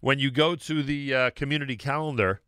when 0.00 0.18
you 0.18 0.30
go 0.30 0.54
to 0.54 0.82
the 0.82 1.14
uh, 1.14 1.30
community 1.30 1.76
calendar, 1.76 2.40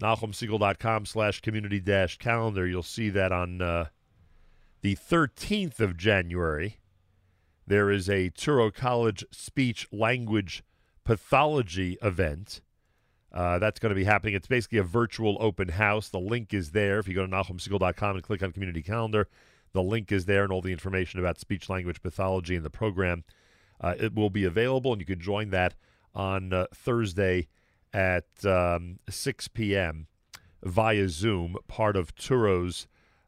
NachumSegal.com 0.00 1.06
slash 1.06 1.40
community 1.40 1.80
dash 1.80 2.18
calendar, 2.18 2.66
you'll 2.66 2.82
see 2.82 3.08
that 3.10 3.32
on 3.32 3.60
uh, 3.60 3.86
the 4.80 4.96
13th 4.96 5.80
of 5.80 5.96
January, 5.96 6.78
there 7.66 7.90
is 7.90 8.08
a 8.08 8.30
Touro 8.30 8.72
College 8.72 9.24
speech 9.30 9.86
language 9.92 10.64
pathology 11.04 11.98
event. 12.02 12.60
Uh, 13.32 13.58
that's 13.58 13.80
going 13.80 13.90
to 13.90 13.96
be 13.96 14.04
happening. 14.04 14.34
It's 14.34 14.46
basically 14.46 14.78
a 14.78 14.82
virtual 14.82 15.38
open 15.40 15.70
house. 15.70 16.08
The 16.08 16.20
link 16.20 16.52
is 16.52 16.72
there. 16.72 16.98
If 16.98 17.08
you 17.08 17.14
go 17.14 17.26
to 17.26 17.32
NachumSegal.com 17.32 18.16
and 18.16 18.22
click 18.22 18.42
on 18.42 18.52
community 18.52 18.82
calendar, 18.82 19.28
the 19.72 19.82
link 19.82 20.12
is 20.12 20.26
there 20.26 20.42
and 20.42 20.52
all 20.52 20.60
the 20.60 20.72
information 20.72 21.18
about 21.18 21.40
speech 21.40 21.70
language 21.70 22.02
pathology 22.02 22.56
and 22.56 22.64
the 22.64 22.70
program. 22.70 23.24
Uh, 23.80 23.94
it 23.98 24.14
will 24.14 24.30
be 24.30 24.44
available, 24.44 24.92
and 24.92 25.00
you 25.00 25.06
can 25.06 25.18
join 25.18 25.50
that 25.50 25.74
on 26.14 26.52
uh, 26.52 26.66
Thursday 26.74 27.48
at 27.92 28.26
um, 28.44 28.98
6 29.08 29.48
p.m. 29.48 30.06
via 30.62 31.08
Zoom, 31.08 31.56
part 31.68 31.96
of 31.96 32.14
Touro's 32.14 32.86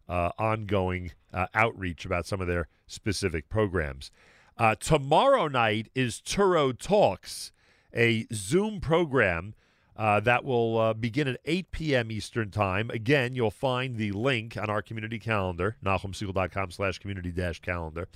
uh, 0.09 0.31
ongoing 0.39 1.13
uh, 1.33 1.47
outreach 1.55 2.05
about 2.05 2.27
some 2.27 2.41
of 2.41 2.47
their 2.47 2.69
specific 2.87 3.49
programs. 3.49 4.11
Uh, 4.57 4.75
tomorrow 4.75 5.49
night 5.49 5.89
is 5.95 6.21
Touro 6.21 6.77
Talks, 6.79 7.53
a 7.95 8.27
Zoom 8.33 8.81
program 8.81 9.55
uh, 9.97 10.21
that 10.21 10.45
will 10.45 10.79
uh, 10.79 10.95
begin 10.95 11.29
at 11.29 11.41
8 11.45 11.71
p.m. 11.71 12.11
Eastern 12.11 12.51
Time. 12.51 12.91
Again, 12.91 13.35
you'll 13.35 13.51
find 13.51 13.97
the 13.97 14.13
link 14.13 14.57
on 14.57 14.71
our 14.71 14.83
community 14.83 15.19
calendar, 15.19 15.77
nachumsegal.com 15.85 16.71
slash 16.71 16.99
community 16.99 17.31
dash 17.31 17.61
calendar. 17.61 18.09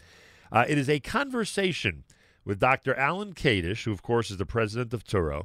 It 0.66 0.78
is 0.78 0.88
a 0.88 0.98
conversation 0.98 2.05
with 2.48 2.58
Dr. 2.58 2.94
Alan 2.94 3.34
Kadish, 3.34 3.84
who, 3.84 3.92
of 3.92 4.02
course, 4.02 4.30
is 4.30 4.38
the 4.38 4.46
president 4.46 4.94
of 4.94 5.04
Touro, 5.04 5.44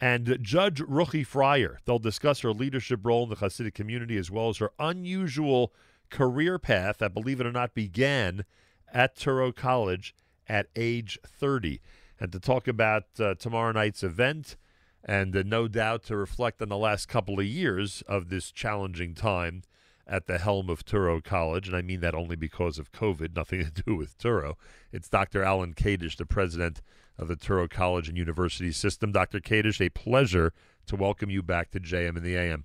and 0.00 0.38
Judge 0.40 0.80
Ruchi 0.80 1.26
Freier. 1.26 1.78
They'll 1.84 1.98
discuss 1.98 2.40
her 2.40 2.52
leadership 2.52 3.00
role 3.02 3.24
in 3.24 3.30
the 3.30 3.36
Hasidic 3.36 3.74
community 3.74 4.16
as 4.16 4.30
well 4.30 4.50
as 4.50 4.58
her 4.58 4.70
unusual 4.78 5.72
career 6.10 6.60
path 6.60 6.98
that, 6.98 7.12
believe 7.12 7.40
it 7.40 7.46
or 7.46 7.50
not, 7.50 7.74
began 7.74 8.44
at 8.92 9.16
Touro 9.16 9.54
College 9.54 10.14
at 10.48 10.68
age 10.76 11.18
30. 11.26 11.80
And 12.20 12.30
to 12.30 12.38
talk 12.38 12.68
about 12.68 13.06
uh, 13.18 13.34
tomorrow 13.34 13.72
night's 13.72 14.04
event, 14.04 14.56
and 15.04 15.34
uh, 15.34 15.42
no 15.44 15.66
doubt 15.66 16.04
to 16.04 16.16
reflect 16.16 16.62
on 16.62 16.68
the 16.68 16.78
last 16.78 17.08
couple 17.08 17.40
of 17.40 17.46
years 17.46 18.04
of 18.06 18.28
this 18.28 18.52
challenging 18.52 19.14
time 19.14 19.62
at 20.06 20.26
the 20.26 20.38
helm 20.38 20.68
of 20.68 20.84
Touro 20.84 21.22
College, 21.22 21.68
and 21.68 21.76
I 21.76 21.82
mean 21.82 22.00
that 22.00 22.14
only 22.14 22.36
because 22.36 22.78
of 22.78 22.92
COVID, 22.92 23.34
nothing 23.34 23.64
to 23.64 23.82
do 23.82 23.96
with 23.96 24.18
Touro. 24.18 24.54
It's 24.92 25.08
Dr. 25.08 25.42
Alan 25.42 25.74
Kadish, 25.74 26.16
the 26.16 26.26
president 26.26 26.82
of 27.18 27.28
the 27.28 27.36
Touro 27.36 27.68
College 27.68 28.08
and 28.08 28.18
University 28.18 28.72
System. 28.72 29.12
Dr. 29.12 29.40
Kadish, 29.40 29.84
a 29.84 29.90
pleasure 29.90 30.52
to 30.86 30.96
welcome 30.96 31.30
you 31.30 31.42
back 31.42 31.70
to 31.70 31.80
JM 31.80 32.16
in 32.16 32.22
the 32.22 32.36
AM. 32.36 32.64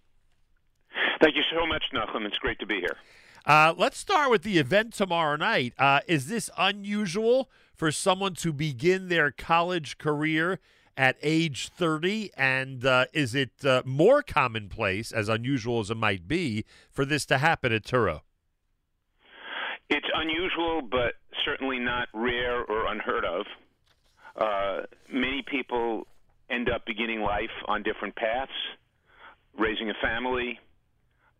Thank 1.22 1.36
you 1.36 1.44
so 1.54 1.66
much, 1.66 1.84
Nachum. 1.94 2.26
It's 2.26 2.38
great 2.38 2.60
to 2.60 2.66
be 2.66 2.80
here. 2.80 2.98
Uh, 3.46 3.74
let's 3.78 3.98
start 3.98 4.30
with 4.30 4.44
the 4.44 4.58
event 4.58 4.94
tomorrow 4.94 5.36
night. 5.36 5.74
Uh, 5.78 6.02
is 6.08 6.28
this 6.28 6.50
unusual 6.58 7.50
for 7.76 7.92
someone 7.92 8.34
to 8.36 8.52
begin 8.54 9.08
their 9.08 9.32
college 9.32 9.98
career 9.98 10.60
at 11.00 11.16
age 11.24 11.70
30? 11.70 12.30
And 12.36 12.86
uh, 12.86 13.06
is 13.14 13.34
it 13.34 13.64
uh, 13.64 13.82
more 13.86 14.22
commonplace, 14.22 15.14
as 15.14 15.30
unusual 15.30 15.80
as 15.80 15.90
it 15.90 15.96
might 15.96 16.28
be, 16.28 16.66
for 16.92 17.06
this 17.06 17.26
to 17.28 17.38
happen 17.38 17.72
at 17.72 17.84
Touro? 17.84 18.22
It's 19.90 20.06
unusual, 20.14 20.82
but 20.82 21.14
certainly 21.46 21.80
not 21.80 22.10
rare 22.14 22.64
or 22.66 22.86
unheard 22.92 23.24
of. 23.24 23.46
Uh, 24.36 24.82
many 25.12 25.42
people 25.42 26.06
end 26.50 26.70
up 26.70 26.86
beginning 26.86 27.22
life 27.22 27.50
on 27.66 27.82
different 27.82 28.16
paths, 28.16 28.52
raising 29.58 29.90
a 29.90 29.96
family 30.02 30.60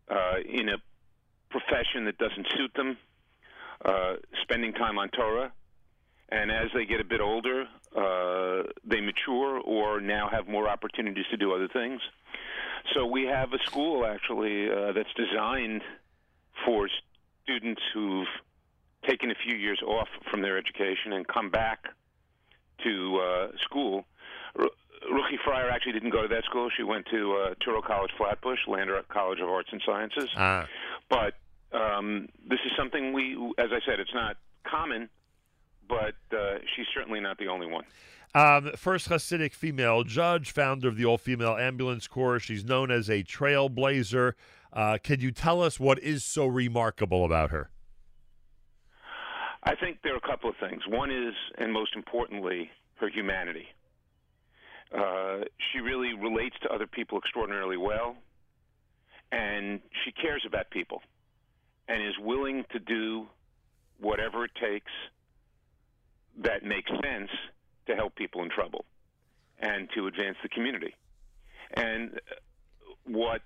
uh, 0.08 0.36
in 0.48 0.70
a 0.70 0.78
profession 1.50 2.06
that 2.06 2.16
doesn't 2.16 2.46
suit 2.56 2.72
them, 2.74 2.96
uh, 3.84 4.14
spending 4.42 4.72
time 4.72 4.98
on 4.98 5.10
Torah. 5.10 5.52
And 6.32 6.50
as 6.50 6.68
they 6.74 6.84
get 6.84 7.00
a 7.00 7.04
bit 7.04 7.20
older, 7.20 7.66
uh, 7.96 8.62
they 8.84 9.00
mature 9.00 9.58
or 9.60 10.00
now 10.00 10.28
have 10.30 10.46
more 10.46 10.68
opportunities 10.68 11.24
to 11.30 11.36
do 11.36 11.52
other 11.52 11.68
things. 11.68 12.00
So 12.94 13.04
we 13.06 13.24
have 13.24 13.52
a 13.52 13.58
school 13.66 14.06
actually 14.06 14.70
uh, 14.70 14.92
that's 14.92 15.12
designed 15.14 15.82
for 16.64 16.88
students 17.42 17.82
who've 17.92 18.28
taken 19.06 19.30
a 19.30 19.34
few 19.34 19.56
years 19.56 19.80
off 19.86 20.08
from 20.30 20.42
their 20.42 20.56
education 20.56 21.12
and 21.12 21.26
come 21.26 21.50
back 21.50 21.84
to 22.84 23.20
uh, 23.20 23.48
school. 23.64 24.04
R- 24.58 24.68
Ruchi 25.10 25.38
Freier 25.44 25.70
actually 25.72 25.92
didn't 25.92 26.10
go 26.10 26.22
to 26.22 26.28
that 26.28 26.44
school. 26.44 26.68
She 26.76 26.82
went 26.82 27.06
to 27.10 27.32
uh, 27.32 27.54
Touro 27.66 27.82
College 27.82 28.10
Flatbush, 28.16 28.60
Lander 28.68 29.02
College 29.08 29.40
of 29.40 29.48
Arts 29.48 29.70
and 29.72 29.82
Sciences. 29.84 30.28
Ah. 30.36 30.66
But 31.08 31.34
um, 31.72 32.28
this 32.48 32.58
is 32.64 32.72
something 32.76 33.12
we, 33.12 33.34
as 33.58 33.70
I 33.72 33.80
said, 33.86 33.98
it's 34.00 34.14
not 34.14 34.36
common, 34.64 35.08
but 35.90 36.14
uh, 36.36 36.58
she's 36.74 36.86
certainly 36.94 37.20
not 37.20 37.36
the 37.38 37.48
only 37.48 37.66
one. 37.66 37.84
Um, 38.32 38.70
first 38.76 39.08
Hasidic 39.08 39.52
female 39.54 40.04
judge, 40.04 40.52
founder 40.52 40.86
of 40.88 40.96
the 40.96 41.04
All 41.04 41.18
Female 41.18 41.56
Ambulance 41.56 42.06
Corps. 42.06 42.38
She's 42.38 42.64
known 42.64 42.92
as 42.92 43.10
a 43.10 43.24
trailblazer. 43.24 44.34
Uh, 44.72 44.98
can 45.02 45.20
you 45.20 45.32
tell 45.32 45.60
us 45.60 45.80
what 45.80 45.98
is 45.98 46.24
so 46.24 46.46
remarkable 46.46 47.24
about 47.24 47.50
her? 47.50 47.70
I 49.64 49.74
think 49.74 49.98
there 50.02 50.14
are 50.14 50.18
a 50.18 50.20
couple 50.20 50.48
of 50.48 50.56
things. 50.60 50.82
One 50.88 51.10
is, 51.10 51.34
and 51.58 51.72
most 51.72 51.96
importantly, 51.96 52.70
her 52.94 53.08
humanity. 53.08 53.66
Uh, 54.96 55.40
she 55.72 55.80
really 55.80 56.14
relates 56.14 56.56
to 56.62 56.68
other 56.70 56.86
people 56.86 57.18
extraordinarily 57.18 57.76
well, 57.76 58.16
and 59.32 59.80
she 60.04 60.12
cares 60.12 60.44
about 60.46 60.70
people 60.70 61.02
and 61.88 62.02
is 62.02 62.14
willing 62.20 62.64
to 62.72 62.78
do 62.78 63.26
whatever 63.98 64.44
it 64.44 64.52
takes 64.60 64.90
that 66.38 66.64
makes 66.64 66.90
sense 67.02 67.30
to 67.86 67.94
help 67.94 68.14
people 68.14 68.42
in 68.42 68.50
trouble 68.50 68.84
and 69.58 69.88
to 69.94 70.06
advance 70.06 70.36
the 70.42 70.48
community. 70.48 70.94
And 71.74 72.20
what 73.04 73.42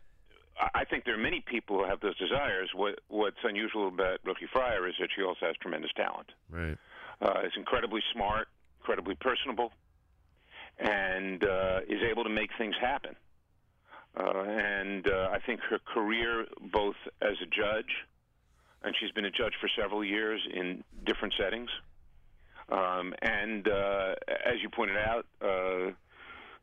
I 0.74 0.84
think 0.84 1.04
there 1.04 1.14
are 1.14 1.22
many 1.22 1.40
people 1.40 1.78
who 1.78 1.84
have 1.84 2.00
those 2.00 2.16
desires. 2.16 2.70
What 2.74 3.00
what's 3.08 3.42
unusual 3.42 3.88
about 3.88 4.20
Ruchi 4.24 4.48
Freier 4.54 4.88
is 4.88 4.94
that 5.00 5.08
she 5.14 5.22
also 5.22 5.46
has 5.46 5.56
tremendous 5.60 5.90
talent. 5.96 6.30
Right. 6.50 6.78
Uh, 7.20 7.40
is 7.44 7.52
incredibly 7.56 8.02
smart, 8.12 8.48
incredibly 8.80 9.14
personable, 9.16 9.72
and 10.78 11.42
uh, 11.42 11.80
is 11.88 12.02
able 12.08 12.24
to 12.24 12.30
make 12.30 12.50
things 12.58 12.74
happen. 12.80 13.16
Uh, 14.16 14.42
and 14.42 15.08
uh, 15.08 15.30
I 15.32 15.38
think 15.44 15.60
her 15.70 15.78
career, 15.78 16.46
both 16.72 16.96
as 17.20 17.36
a 17.42 17.46
judge, 17.46 17.90
and 18.82 18.94
she's 19.00 19.10
been 19.10 19.24
a 19.24 19.30
judge 19.30 19.54
for 19.60 19.68
several 19.76 20.04
years 20.04 20.40
in 20.52 20.84
different 21.04 21.34
settings, 21.38 21.70
um, 22.70 23.14
and 23.22 23.68
uh, 23.68 24.14
as 24.28 24.54
you 24.62 24.68
pointed 24.68 24.96
out, 24.96 25.26
uh, 25.40 25.92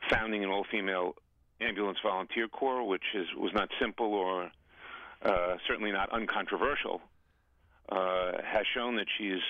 founding 0.09 0.44
an 0.44 0.50
all-female 0.50 1.16
ambulance 1.62 2.00
volunteer 2.03 2.47
corps, 2.47 2.88
which 2.88 3.03
is 3.13 3.28
was 3.38 3.51
not 3.53 3.69
simple 3.79 4.13
or 4.13 4.51
uh, 5.23 5.56
certainly 5.67 5.91
not 5.91 6.09
uncontroversial, 6.11 7.01
uh, 7.90 8.31
has 8.44 8.66
shown 8.73 8.95
that 8.95 9.07
she's 9.17 9.41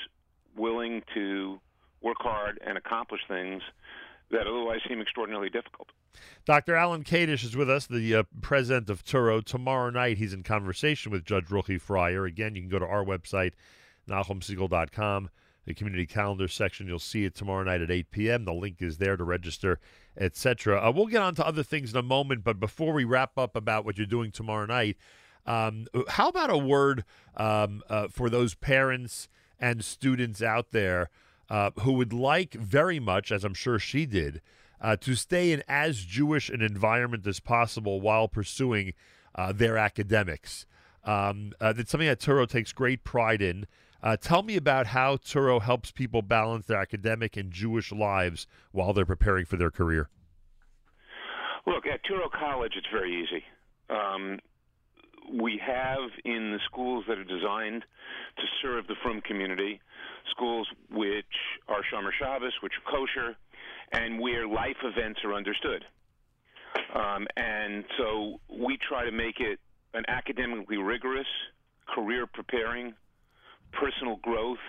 willing 0.57 1.01
to 1.13 1.59
work 2.01 2.17
hard 2.19 2.59
and 2.66 2.78
accomplish 2.78 3.22
things 3.28 3.61
that 4.31 4.47
otherwise 4.47 4.79
seem 4.88 5.01
extraordinarily 5.01 5.50
difficult. 5.50 5.90
Dr. 6.45 6.75
Alan 6.75 7.03
Kadish 7.03 7.44
is 7.44 7.56
with 7.56 7.69
us, 7.69 7.88
the 7.88 8.16
uh, 8.16 8.23
president 8.41 8.90
of 8.90 9.03
Touro. 9.03 9.44
Tomorrow 9.44 9.91
night, 9.91 10.17
he's 10.17 10.34
in 10.34 10.44
conversation 10.44 11.11
with 11.11 11.23
Judge 11.23 11.45
Ruchi 11.45 11.81
Freier. 11.81 12.28
Again, 12.28 12.56
you 12.56 12.61
can 12.61 12.69
go 12.69 12.79
to 12.79 12.85
our 12.85 13.03
website, 13.06 13.53
NachumSegal.com, 14.09 15.29
the 15.66 15.73
community 15.73 16.05
calendar 16.05 16.47
section. 16.47 16.88
You'll 16.88 16.99
see 16.99 17.25
it 17.25 17.35
tomorrow 17.35 17.63
night 17.63 17.81
at 17.81 17.91
8 17.91 18.11
p.m. 18.11 18.45
The 18.45 18.53
link 18.53 18.81
is 18.81 18.97
there 18.97 19.16
to 19.17 19.23
register, 19.23 19.79
etc. 20.17 20.81
Uh, 20.81 20.91
we'll 20.91 21.08
get 21.08 21.22
on 21.22 21.35
to 21.35 21.46
other 21.46 21.63
things 21.63 21.91
in 21.91 21.97
a 21.97 22.03
moment, 22.03 22.43
but 22.43 22.59
before 22.59 22.93
we 22.93 23.03
wrap 23.03 23.37
up 23.37 23.55
about 23.55 23.85
what 23.85 23.97
you're 23.97 24.08
doing 24.08 24.31
tomorrow 24.31 24.66
night, 24.66 24.97
um, 25.46 25.87
how 26.09 26.29
about 26.29 26.49
a 26.49 26.58
word 26.58 27.03
um, 27.35 27.81
uh, 27.90 28.08
for 28.08 28.29
those 28.29 28.55
parents 28.55 29.28
and 29.59 29.84
students 29.84 30.41
out 30.41 30.72
there 30.72 31.09
uh, 31.49 31.72
who 31.81 31.93
would 31.93 32.13
like 32.13 32.53
very 32.53 32.99
much, 32.99 33.31
as 33.31 33.43
I'm 33.43 33.53
sure 33.53 33.78
she 33.78 34.05
did, 34.05 34.41
uh, 34.79 34.96
to 34.97 35.16
stay 35.16 35.52
in 35.52 35.63
as 35.67 36.03
Jewish 36.03 36.49
an 36.49 36.61
environment 36.61 37.28
as 37.28 37.40
possible 37.40 38.02
while 38.02 38.28
pursuing 38.28 38.93
uh, 39.35 39.52
their 39.52 39.78
academics? 39.78 40.66
Um, 41.03 41.53
uh, 41.59 41.73
that's 41.73 41.91
something 41.91 42.08
that 42.08 42.19
Touro 42.19 42.47
takes 42.47 42.72
great 42.72 43.03
pride 43.03 43.41
in. 43.41 43.66
Uh, 44.03 44.17
tell 44.17 44.41
me 44.41 44.55
about 44.55 44.87
how 44.87 45.15
Touro 45.17 45.61
helps 45.61 45.91
people 45.91 46.21
balance 46.21 46.65
their 46.65 46.79
academic 46.79 47.37
and 47.37 47.51
Jewish 47.51 47.91
lives 47.91 48.47
while 48.71 48.93
they're 48.93 49.05
preparing 49.05 49.45
for 49.45 49.57
their 49.57 49.71
career. 49.71 50.09
Look, 51.67 51.85
at 51.85 52.03
Touro 52.05 52.29
College, 52.31 52.73
it's 52.75 52.87
very 52.91 53.21
easy. 53.21 53.43
Um, 53.89 54.39
we 55.31 55.61
have 55.63 56.09
in 56.25 56.51
the 56.51 56.59
schools 56.65 57.05
that 57.07 57.19
are 57.19 57.23
designed 57.23 57.83
to 58.37 58.43
serve 58.61 58.87
the 58.87 58.95
Frum 59.03 59.21
community, 59.21 59.79
schools 60.31 60.67
which 60.89 61.25
are 61.67 61.81
Shomer 61.91 62.11
Shabbos, 62.17 62.53
which 62.61 62.73
are 62.73 62.91
kosher, 62.91 63.35
and 63.91 64.19
where 64.19 64.47
life 64.47 64.77
events 64.83 65.19
are 65.23 65.33
understood. 65.33 65.85
Um, 66.95 67.27
and 67.37 67.85
so 67.97 68.39
we 68.49 68.77
try 68.77 69.05
to 69.05 69.11
make 69.11 69.39
it 69.39 69.59
an 69.93 70.05
academically 70.07 70.77
rigorous, 70.77 71.27
career 71.93 72.25
preparing, 72.25 72.93
personal 73.72 74.18
growth 74.18 74.59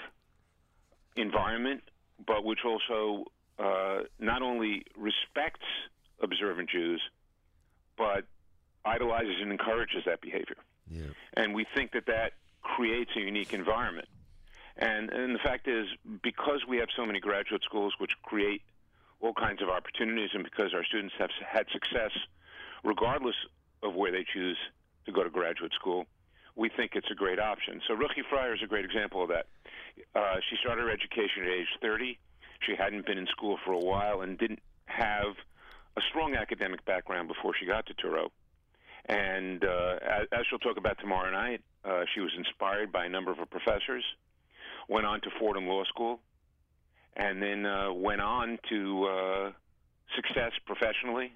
environment, 1.17 1.83
but 2.27 2.45
which 2.45 2.61
also 2.65 3.25
uh, 3.59 4.01
not 4.19 4.43
only 4.43 4.85
respects 4.97 5.67
observant 6.21 6.71
Jews, 6.71 7.03
but 7.97 8.25
idolizes 8.85 9.37
and 9.41 9.51
encourages 9.53 10.05
that 10.07 10.21
behavior. 10.21 10.57
Yeah. 10.91 11.07
And 11.35 11.55
we 11.55 11.67
think 11.75 11.93
that 11.93 12.07
that 12.07 12.33
creates 12.63 13.11
a 13.17 13.21
unique 13.21 13.53
environment. 13.53 14.09
And, 14.77 15.11
and 15.11 15.35
the 15.35 15.39
fact 15.39 15.69
is, 15.69 15.87
because 16.23 16.61
we 16.67 16.79
have 16.79 16.89
so 16.97 17.05
many 17.05 17.21
graduate 17.21 17.63
schools 17.63 17.95
which 17.99 18.13
create 18.23 18.63
all 19.21 19.35
kinds 19.35 19.63
of 19.63 19.69
opportunities, 19.69 20.31
and 20.35 20.43
because 20.43 20.75
our 20.75 20.85
students 20.85 21.15
have 21.19 21.31
had 21.47 21.67
success 21.71 22.11
regardless 22.83 23.37
of 23.83 23.95
where 23.95 24.11
they 24.11 24.25
choose 24.25 24.57
to 25.07 25.13
go 25.13 25.23
to 25.23 25.31
graduate 25.31 25.73
school, 25.73 26.07
we 26.57 26.69
think 26.69 26.93
it's 26.95 27.11
a 27.11 27.15
great 27.15 27.39
option. 27.39 27.81
So 27.89 27.95
Ruchi 27.95 28.23
Freier 28.31 28.55
is 28.55 28.61
a 28.63 28.67
great 28.67 28.85
example 28.85 29.23
of 29.23 29.31
that. 29.31 29.47
Uh, 30.15 30.37
she 30.49 30.57
started 30.57 30.83
her 30.83 30.91
education 30.91 31.45
at 31.45 31.49
age 31.49 31.67
30. 31.81 32.19
She 32.61 32.75
hadn't 32.77 33.07
been 33.07 33.19
in 33.19 33.27
school 33.27 33.59
for 33.65 33.73
a 33.73 33.79
while 33.79 34.21
and 34.21 34.39
didn't 34.39 34.61
have 34.87 35.35
a 35.97 36.03
strong 36.11 36.35
academic 36.35 36.85
background 36.85 37.29
before 37.29 37.53
she 37.59 37.67
got 37.67 37.87
to 37.87 37.95
Touro. 37.95 38.31
And 39.07 39.65
uh, 39.65 39.97
as, 40.03 40.27
as 40.33 40.41
she'll 40.49 40.59
talk 40.59 40.77
about 40.77 40.99
tomorrow 41.01 41.31
night, 41.31 41.61
uh, 41.85 42.05
she 42.15 42.21
was 42.21 42.33
inspired 42.37 42.93
by 42.93 43.07
a 43.07 43.09
number 43.09 43.31
of 43.31 43.39
her 43.39 43.47
professors, 43.47 44.05
went 44.89 45.07
on 45.07 45.21
to 45.23 45.31
Fordham 45.39 45.67
Law 45.67 45.85
School, 45.85 46.21
and 47.17 47.43
then 47.43 47.67
uh, 47.67 47.93
went 47.93 48.21
on 48.21 48.59
to 48.69 49.05
uh, 49.05 49.51
success 50.15 50.53
professionally, 50.67 51.33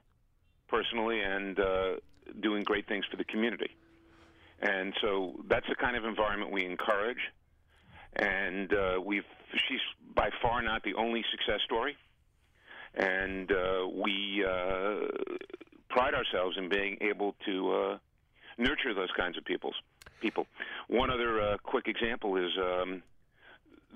personally, 0.68 1.20
and 1.20 1.58
uh, 1.58 1.92
doing 2.40 2.62
great 2.62 2.86
things 2.86 3.04
for 3.10 3.16
the 3.16 3.24
community. 3.24 3.70
And 4.60 4.94
so 5.02 5.34
that's 5.48 5.66
the 5.68 5.74
kind 5.74 5.96
of 5.96 6.04
environment 6.04 6.50
we 6.50 6.64
encourage. 6.64 7.18
And 8.14 8.72
uh, 8.72 9.00
we've 9.04 9.24
she's 9.68 9.80
by 10.14 10.30
far 10.42 10.62
not 10.62 10.82
the 10.82 10.94
only 10.94 11.22
success 11.30 11.60
story. 11.64 11.96
And 12.94 13.52
uh, 13.52 13.86
we 13.92 14.44
uh, 14.44 15.06
pride 15.90 16.14
ourselves 16.14 16.56
in 16.58 16.68
being 16.70 16.96
able 17.02 17.34
to 17.44 17.72
uh, 17.72 17.98
nurture 18.56 18.94
those 18.94 19.10
kinds 19.16 19.36
of 19.36 19.44
peoples, 19.44 19.74
people. 20.22 20.46
One 20.88 21.10
other 21.10 21.40
uh, 21.40 21.56
quick 21.62 21.88
example 21.88 22.38
is 22.38 22.50
um, 22.58 23.02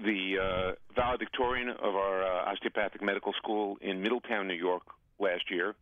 the 0.04 0.36
uh, 0.38 0.72
valedictorian 0.94 1.70
of 1.70 1.94
our 1.94 2.22
osteopathic 2.46 3.02
medical 3.02 3.32
school 3.32 3.78
in 3.80 4.02
Middletown, 4.02 4.46
New 4.46 4.54
York, 4.54 4.82
last 5.18 5.50
year. 5.50 5.74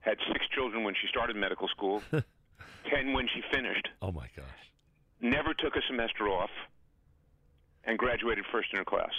Had 0.00 0.16
six 0.32 0.44
children 0.52 0.82
when 0.82 0.94
she 0.94 1.06
started 1.06 1.36
medical 1.36 1.68
school, 1.68 2.02
ten 2.88 3.12
when 3.12 3.28
she 3.34 3.42
finished. 3.52 3.88
Oh 4.00 4.12
my 4.12 4.26
gosh! 4.36 4.44
Never 5.20 5.54
took 5.54 5.76
a 5.76 5.82
semester 5.88 6.28
off, 6.28 6.50
and 7.84 7.98
graduated 7.98 8.44
first 8.50 8.68
in 8.72 8.78
her 8.78 8.84
class. 8.84 9.12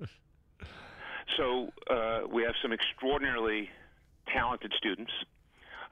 so 1.36 1.72
uh, 1.90 2.20
we 2.30 2.42
have 2.42 2.54
some 2.62 2.72
extraordinarily 2.72 3.70
talented 4.32 4.72
students, 4.76 5.12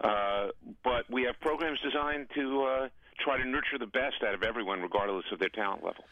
uh, 0.01 0.49
but 0.83 1.11
we 1.11 1.23
have 1.25 1.39
programs 1.41 1.79
designed 1.81 2.29
to 2.35 2.63
uh, 2.63 2.89
try 3.19 3.37
to 3.37 3.45
nurture 3.45 3.79
the 3.79 3.87
best 3.87 4.23
out 4.27 4.35
of 4.35 4.43
everyone, 4.43 4.81
regardless 4.81 5.27
of 5.33 5.39
their 5.39 5.49
talent 5.51 5.85
level. 5.85 6.05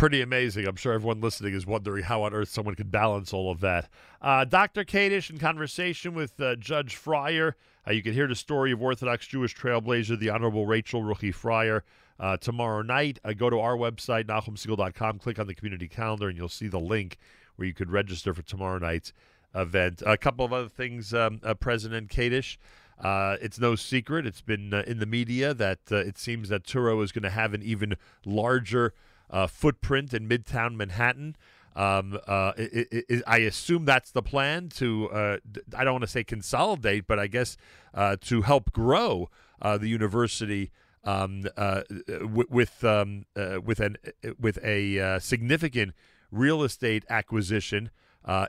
Pretty 0.00 0.22
amazing. 0.22 0.66
I'm 0.66 0.76
sure 0.76 0.94
everyone 0.94 1.20
listening 1.20 1.52
is 1.52 1.66
wondering 1.66 2.04
how 2.04 2.22
on 2.22 2.32
earth 2.32 2.48
someone 2.48 2.74
could 2.74 2.90
balance 2.90 3.34
all 3.34 3.50
of 3.50 3.60
that. 3.60 3.90
Uh, 4.22 4.46
Dr. 4.46 4.82
Kadish 4.82 5.28
in 5.28 5.36
conversation 5.36 6.14
with 6.14 6.40
uh, 6.40 6.56
Judge 6.56 6.96
Freier. 6.96 7.52
Uh, 7.86 7.92
you 7.92 8.02
can 8.02 8.14
hear 8.14 8.26
the 8.26 8.34
story 8.34 8.72
of 8.72 8.80
Orthodox 8.80 9.26
Jewish 9.26 9.54
trailblazer, 9.54 10.18
the 10.18 10.30
Honorable 10.30 10.64
Rachel 10.64 11.02
Ruchi 11.02 11.34
Freier, 11.34 11.82
uh, 12.18 12.38
tomorrow 12.38 12.80
night. 12.80 13.18
Uh, 13.22 13.34
go 13.34 13.50
to 13.50 13.60
our 13.60 13.76
website, 13.76 14.24
NachumSegal.com, 14.24 15.18
click 15.18 15.38
on 15.38 15.46
the 15.46 15.54
community 15.54 15.86
calendar, 15.86 16.30
and 16.30 16.38
you'll 16.38 16.48
see 16.48 16.68
the 16.68 16.80
link 16.80 17.18
where 17.56 17.68
you 17.68 17.74
could 17.74 17.90
register 17.90 18.32
for 18.32 18.40
tomorrow 18.40 18.78
night's 18.78 19.12
event. 19.54 20.02
A 20.06 20.16
couple 20.16 20.46
of 20.46 20.52
other 20.54 20.70
things, 20.70 21.12
um, 21.12 21.42
uh, 21.44 21.52
President 21.52 22.08
Kadish. 22.08 22.56
Uh, 22.98 23.36
it's 23.42 23.58
no 23.58 23.74
secret. 23.74 24.26
It's 24.26 24.40
been 24.40 24.72
uh, 24.72 24.82
in 24.86 24.98
the 24.98 25.04
media 25.04 25.52
that 25.52 25.80
uh, 25.92 25.96
it 25.96 26.16
seems 26.16 26.48
that 26.48 26.64
Touro 26.64 27.04
is 27.04 27.12
going 27.12 27.24
to 27.24 27.30
have 27.30 27.52
an 27.52 27.62
even 27.62 27.96
larger 28.24 28.94
Uh, 29.30 29.46
footprint 29.46 30.12
in 30.12 30.28
Midtown 30.28 30.74
Manhattan. 30.74 31.36
Um, 31.76 32.18
uh, 32.26 32.52
it, 32.56 32.88
it, 32.90 33.04
it, 33.08 33.22
I 33.28 33.38
assume 33.38 33.84
that's 33.84 34.10
the 34.10 34.22
plan 34.22 34.68
to, 34.70 35.08
uh, 35.10 35.36
I 35.76 35.84
don't 35.84 35.92
want 35.94 36.02
to 36.02 36.08
say 36.08 36.24
consolidate, 36.24 37.06
but 37.06 37.20
I 37.20 37.28
guess 37.28 37.56
to 37.94 38.42
help 38.42 38.72
grow 38.72 39.30
the 39.62 39.86
university 39.86 40.72
um, 41.04 41.42
w- 41.56 42.46
with 42.50 42.82
um, 42.82 43.24
with 43.64 43.78
an 43.78 43.98
with 44.38 44.58
a 44.64 45.18
significant 45.20 45.94
real 46.32 46.64
estate 46.64 47.04
acquisition 47.08 47.90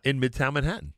in 0.03 0.19
Midtown 0.19 0.53
Manhattan. 0.53 0.93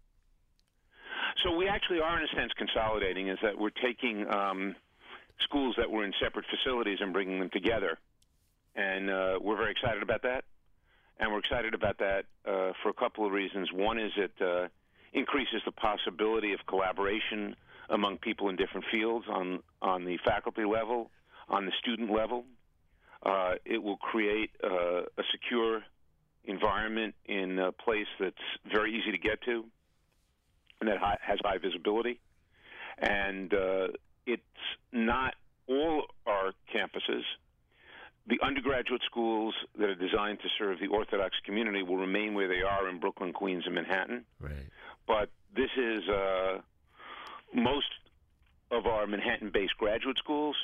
So 1.43 1.53
we 1.55 1.67
actually 1.67 1.99
are, 1.99 2.17
in 2.17 2.23
a 2.23 2.35
sense, 2.35 2.53
consolidating. 2.57 3.27
Is 3.27 3.37
that 3.43 3.57
we're 3.57 3.69
taking 3.69 4.33
um, 4.33 4.75
schools 5.41 5.75
that 5.77 5.91
were 5.91 6.05
in 6.05 6.13
separate 6.21 6.45
facilities 6.49 6.99
and 7.01 7.11
bringing 7.11 7.39
them 7.39 7.49
together, 7.51 7.97
and 8.75 9.09
uh, 9.09 9.39
we're 9.41 9.57
very 9.57 9.71
excited 9.71 10.03
about 10.03 10.23
that. 10.23 10.45
And 11.19 11.31
we're 11.31 11.39
excited 11.39 11.73
about 11.73 11.99
that 11.99 12.25
uh, 12.45 12.73
for 12.81 12.89
a 12.89 12.93
couple 12.93 13.25
of 13.25 13.31
reasons. 13.31 13.71
One 13.71 13.99
is 13.99 14.11
it 14.17 14.33
uh, 14.41 14.67
increases 15.13 15.61
the 15.65 15.71
possibility 15.71 16.53
of 16.53 16.59
collaboration 16.67 17.55
among 17.89 18.17
people 18.17 18.49
in 18.49 18.55
different 18.55 18.85
fields 18.91 19.25
on 19.29 19.59
on 19.81 20.05
the 20.05 20.17
faculty 20.25 20.65
level, 20.65 21.11
on 21.47 21.65
the 21.65 21.71
student 21.79 22.11
level. 22.11 22.45
Uh, 23.23 23.55
it 23.63 23.81
will 23.81 23.97
create 23.97 24.51
uh, 24.63 25.01
a 25.01 25.23
secure 25.31 25.83
environment 26.45 27.15
in 27.25 27.59
a 27.59 27.71
place 27.71 28.07
that's 28.19 28.35
very 28.69 28.97
easy 28.97 29.11
to 29.11 29.17
get 29.17 29.41
to 29.43 29.63
and 30.83 30.89
that 30.89 30.97
high, 30.97 31.17
has 31.21 31.39
high 31.43 31.57
visibility. 31.57 32.19
And 32.97 33.53
uh, 33.53 33.87
it's 34.25 34.41
not 34.91 35.35
all 35.67 36.07
our 36.25 36.53
campuses. 36.73 37.23
The 38.27 38.39
undergraduate 38.41 39.01
schools 39.05 39.53
that 39.77 39.89
are 39.89 39.95
designed 39.95 40.39
to 40.39 40.49
serve 40.57 40.79
the 40.79 40.87
Orthodox 40.87 41.35
community 41.45 41.83
will 41.83 41.97
remain 41.97 42.33
where 42.33 42.47
they 42.47 42.61
are 42.61 42.87
in 42.87 42.99
Brooklyn, 42.99 43.33
Queens, 43.33 43.63
and 43.65 43.75
Manhattan. 43.75 44.23
Right. 44.39 44.67
But 45.05 45.29
this 45.55 45.69
is 45.77 46.07
uh, 46.07 46.59
most 47.53 47.87
of 48.71 48.85
our 48.85 49.05
Manhattan-based 49.05 49.77
graduate 49.77 50.17
schools 50.17 50.55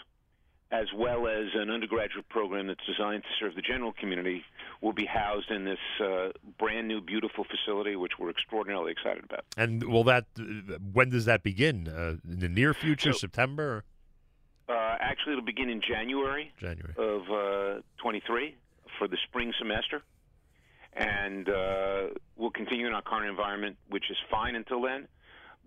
as 0.72 0.86
well 0.96 1.28
as 1.28 1.48
an 1.56 1.70
undergraduate 1.70 2.30
program 2.30 2.68
that's 2.68 2.86
designed 2.86 3.24
to 3.24 3.30
serve 3.40 3.56
the 3.56 3.62
general 3.62 3.92
community, 3.92 4.44
will 4.82 4.94
be 4.94 5.06
housed 5.06 5.50
in 5.50 5.66
this 5.66 5.80
uh, 6.00 6.30
brand 6.60 6.88
new, 6.88 7.02
beautiful 7.02 7.44
facility, 7.44 7.96
which 7.96 8.14
we're 8.20 8.30
extraordinarily 8.30 8.92
excited 8.92 9.24
about. 9.24 9.44
And 9.58 9.84
will 9.86 10.04
that? 10.04 10.26
When 10.94 11.10
does 11.10 11.26
that 11.26 11.42
begin? 11.42 11.88
Uh, 11.88 12.18
in 12.32 12.40
the 12.40 12.50
near 12.50 12.74
future, 12.74 13.14
so, 13.14 13.20
September? 13.20 13.84
Uh, 14.70 14.96
actually, 15.00 15.34
it'll 15.34 15.46
begin 15.46 15.70
in 15.70 15.82
January. 15.82 16.52
January 16.60 16.94
of 16.98 17.84
23 18.02 18.48
uh, 18.48 18.90
for 19.00 19.08
the 19.08 19.18
spring 19.28 19.52
semester, 19.58 20.04
and 20.94 21.50
uh, 21.50 22.08
we'll 22.38 22.52
continue 22.52 22.86
in 22.86 22.94
our 22.94 23.02
current 23.02 23.30
environment, 23.30 23.78
which 23.90 24.06
is 24.12 24.18
fine 24.30 24.56
until 24.56 24.82
then. 24.82 25.08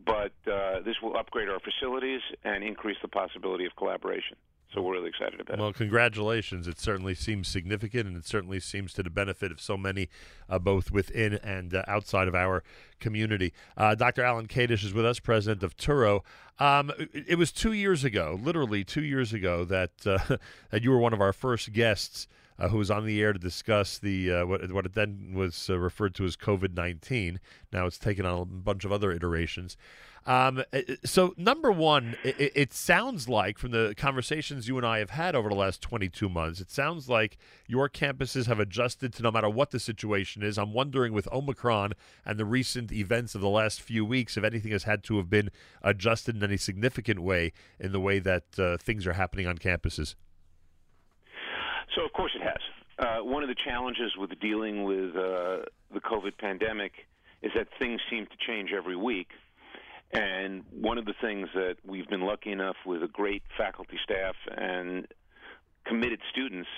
But 0.04 0.32
uh, 0.50 0.80
this 0.84 0.96
will 1.02 1.16
upgrade 1.16 1.48
our 1.48 1.60
facilities 1.60 2.20
and 2.44 2.64
increase 2.64 2.96
the 3.02 3.08
possibility 3.08 3.66
of 3.66 3.74
collaboration. 3.76 4.36
So 4.74 4.80
we're 4.80 4.94
really 4.94 5.10
excited 5.10 5.38
about 5.38 5.58
well, 5.58 5.68
it. 5.68 5.70
Well, 5.70 5.72
congratulations. 5.74 6.66
It 6.66 6.78
certainly 6.78 7.14
seems 7.14 7.48
significant, 7.48 8.06
and 8.06 8.16
it 8.16 8.24
certainly 8.26 8.58
seems 8.58 8.94
to 8.94 9.02
the 9.02 9.10
benefit 9.10 9.52
of 9.52 9.60
so 9.60 9.76
many, 9.76 10.08
uh, 10.48 10.58
both 10.58 10.90
within 10.90 11.34
and 11.34 11.74
uh, 11.74 11.82
outside 11.86 12.26
of 12.26 12.34
our 12.34 12.62
community. 12.98 13.52
Uh, 13.76 13.94
Dr. 13.94 14.22
Alan 14.22 14.46
Kadish 14.46 14.82
is 14.84 14.94
with 14.94 15.04
us, 15.04 15.18
president 15.18 15.62
of 15.62 15.76
Touro. 15.76 16.20
Um, 16.58 16.90
it 17.12 17.36
was 17.36 17.52
two 17.52 17.72
years 17.72 18.02
ago, 18.02 18.38
literally 18.42 18.82
two 18.82 19.02
years 19.02 19.34
ago, 19.34 19.64
that, 19.66 19.90
uh, 20.06 20.36
that 20.70 20.82
you 20.82 20.90
were 20.90 20.98
one 20.98 21.12
of 21.12 21.20
our 21.20 21.32
first 21.34 21.72
guests 21.72 22.26
uh, 22.58 22.68
who 22.68 22.78
was 22.78 22.90
on 22.90 23.06
the 23.06 23.20
air 23.20 23.32
to 23.32 23.38
discuss 23.38 23.98
the 23.98 24.32
uh, 24.32 24.46
what 24.46 24.72
what 24.72 24.86
it 24.86 24.94
then 24.94 25.32
was 25.34 25.68
uh, 25.70 25.78
referred 25.78 26.14
to 26.16 26.24
as 26.24 26.36
COVID 26.36 26.74
nineteen. 26.74 27.40
Now 27.72 27.86
it's 27.86 27.98
taken 27.98 28.26
on 28.26 28.38
a 28.40 28.44
bunch 28.44 28.84
of 28.84 28.92
other 28.92 29.12
iterations. 29.12 29.76
Um, 30.24 30.58
uh, 30.58 30.62
uh, 30.72 30.94
so 31.04 31.34
number 31.36 31.72
one, 31.72 32.16
it, 32.22 32.52
it, 32.54 32.72
sounds 32.72 33.28
like 33.28 33.58
from 33.58 33.72
the 33.72 33.92
conversations 33.96 34.68
you 34.68 34.76
and 34.76 34.86
I 34.86 34.98
have 34.98 35.10
had 35.10 35.34
over 35.34 35.48
the 35.48 35.56
last 35.56 35.82
22 35.82 36.28
months, 36.28 36.60
it 36.60 36.70
sounds 36.70 37.08
like 37.08 37.38
your 37.66 37.88
campuses 37.88 38.46
have 38.46 38.60
adjusted 38.60 39.12
to 39.14 39.22
no 39.24 39.32
matter 39.32 39.50
what 39.50 39.72
the 39.72 39.80
situation 39.80 40.44
is. 40.44 40.58
I'm 40.58 40.72
wondering 40.72 41.12
with 41.12 41.26
Omicron 41.32 41.94
and 42.24 42.38
the 42.38 42.44
recent 42.44 42.92
events 42.92 43.34
of 43.34 43.40
the 43.40 43.48
last 43.48 43.82
few 43.82 44.04
weeks, 44.04 44.36
if 44.36 44.44
anything 44.44 44.70
has 44.70 44.84
had 44.84 45.02
to 45.04 45.16
have 45.16 45.28
been 45.28 45.50
adjusted 45.82 46.36
in 46.36 46.44
any 46.44 46.56
significant 46.56 47.20
way 47.20 47.52
in 47.80 47.90
the 47.90 48.00
way 48.00 48.20
that 48.20 48.44
uh, 48.58 48.76
things 48.76 49.08
are 49.08 49.14
happening 49.14 49.48
on 49.48 49.58
campuses. 49.58 50.14
So, 51.94 52.04
of 52.04 52.12
course, 52.12 52.32
it 52.34 52.42
has. 52.42 52.60
Uh, 52.98 53.24
one 53.24 53.42
of 53.42 53.48
the 53.48 53.54
challenges 53.54 54.12
with 54.16 54.38
dealing 54.40 54.84
with 54.84 55.16
uh, 55.16 55.64
the 55.92 56.00
COVID 56.00 56.38
pandemic 56.38 56.92
is 57.42 57.52
that 57.54 57.68
things 57.78 58.00
seem 58.10 58.26
to 58.26 58.36
change 58.46 58.70
every 58.72 58.96
week. 58.96 59.28
And 60.12 60.64
one 60.70 60.98
of 60.98 61.06
the 61.06 61.14
things 61.20 61.48
that 61.54 61.76
we've 61.86 62.08
been 62.08 62.20
lucky 62.20 62.52
enough 62.52 62.76
with 62.84 63.02
a 63.02 63.08
great 63.08 63.42
faculty 63.56 63.98
staff 64.04 64.36
and 64.56 65.06
committed 65.86 66.20
students 66.30 66.68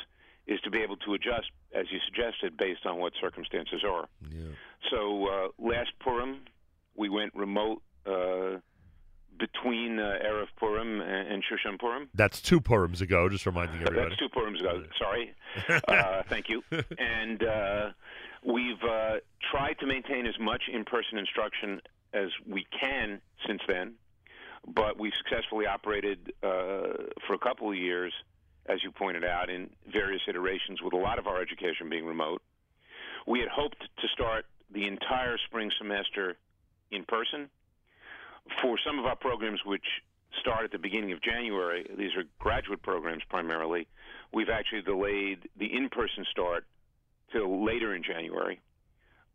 is 0.47 0.61
to 0.61 0.71
be 0.71 0.80
able 0.80 0.97
to 0.99 1.14
adjust, 1.14 1.50
as 1.75 1.87
you 1.90 1.99
suggested, 2.06 2.56
based 2.56 2.87
on 2.87 2.99
what 2.99 3.12
circumstances 3.21 3.83
are. 3.85 4.06
Yeah. 4.30 4.47
So 4.90 5.26
uh, 5.26 5.49
last 5.59 5.90
Purim, 6.00 6.42
we 6.94 7.09
went 7.09 7.35
remote 7.35 7.83
uh, 8.06 8.59
between 9.38 9.99
uh, 9.99 10.19
Erev 10.25 10.47
Purim 10.57 11.00
and, 11.00 11.43
Shushan 11.43 11.79
Purim. 11.79 12.09
That's 12.14 12.41
two 12.41 12.61
Purims 12.61 13.00
ago, 13.00 13.29
just 13.29 13.47
reminding 13.47 13.81
everybody. 13.83 14.09
That's 14.09 14.19
two 14.19 14.29
Purims 14.29 14.61
ago. 14.61 14.85
Sorry. 14.99 15.35
uh, 15.88 16.23
thank 16.29 16.49
you. 16.49 16.62
And 16.99 17.43
uh, 17.43 17.91
we've 18.45 18.83
uh, 18.83 19.17
tried 19.50 19.79
to 19.81 19.87
maintain 19.87 20.26
as 20.26 20.38
much 20.38 20.64
in-person 20.73 21.19
instruction 21.19 21.81
as 22.12 22.29
we 22.47 22.67
can 22.79 23.21
since 23.47 23.61
then, 23.69 23.95
but 24.67 24.99
we've 24.99 25.12
successfully 25.19 25.67
operated 25.67 26.33
uh, 26.43 27.11
for 27.26 27.35
a 27.35 27.38
couple 27.38 27.69
of 27.71 27.76
years, 27.76 28.12
as 28.67 28.83
you 28.83 28.91
pointed 28.91 29.25
out, 29.25 29.50
in 29.50 29.71
various 29.93 30.23
iterations 30.29 30.81
with 30.83 30.95
a 30.95 30.99
lot 30.99 31.19
of 31.19 31.26
our 31.26 31.43
education 31.43 31.88
being 31.88 32.07
remote. 32.07 32.41
We 33.26 33.41
had 33.41 33.49
hoped 33.49 33.81
to 33.81 34.09
start 34.09 34.47
the 34.71 34.87
entire 34.87 35.38
spring 35.38 35.71
semester 35.79 36.37
in 36.91 37.05
person. 37.05 37.49
For 38.63 38.79
some 38.87 38.99
of 38.99 39.07
our 39.07 39.17
programs, 39.17 39.61
which 39.65 39.85
start 40.41 40.65
at 40.65 40.73
the 40.73 40.79
beginning 40.79 41.13
of 41.13 41.23
January, 41.23 41.87
these 41.97 42.15
are 42.17 42.25
graduate 42.39 42.83
programs 42.83 43.23
primarily, 43.29 43.87
we've 44.33 44.49
actually 44.49 44.83
delayed 44.83 45.49
the 45.57 45.67
in 45.75 45.89
person 45.89 46.25
start 46.31 46.65
till 47.33 47.65
later 47.65 47.95
in 47.95 48.03
January. 48.03 48.61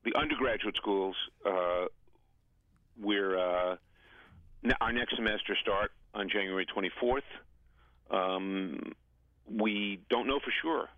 The 0.05 0.15
undergraduate 0.15 0.75
schools, 0.77 1.15
uh, 1.45 1.85
we're, 2.99 3.37
uh, 3.37 3.75
our 4.81 4.93
next 4.93 5.15
semester 5.15 5.55
start 5.61 5.91
on 6.13 6.29
January 6.29 6.65
24th. 6.65 7.21
Um, 8.11 8.93
we 9.49 9.99
don't 10.09 10.27
know 10.27 10.39
for 10.39 10.53
sure 10.61 10.89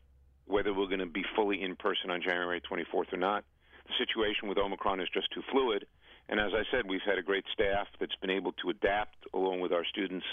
whether 0.46 0.74
we're 0.74 0.88
going 0.88 1.00
to 1.00 1.06
be 1.06 1.24
fully 1.36 1.62
in 1.62 1.76
person 1.76 2.12
on 2.12 2.22
January 2.22 2.62
24th 2.62 3.14
or 3.14 3.18
not. 3.18 3.44
The 3.88 3.94
situation 3.98 4.48
with 4.48 4.58
Omicron 4.58 5.00
is 5.00 5.08
just 5.14 5.32
too 5.32 5.42
fluid. 5.52 5.86
And 6.32 6.40
as 6.40 6.54
I 6.54 6.64
said, 6.72 6.88
we've 6.88 7.02
had 7.06 7.18
a 7.18 7.22
great 7.22 7.44
staff 7.52 7.88
that's 8.00 8.16
been 8.16 8.30
able 8.30 8.54
to 8.54 8.70
adapt, 8.70 9.18
along 9.34 9.60
with 9.60 9.74
our 9.74 9.84
students, 9.84 10.26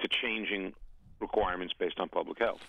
to 0.00 0.08
changing 0.08 0.72
requirements 1.20 1.74
based 1.76 1.98
on 1.98 2.08
public 2.08 2.38
health. 2.38 2.60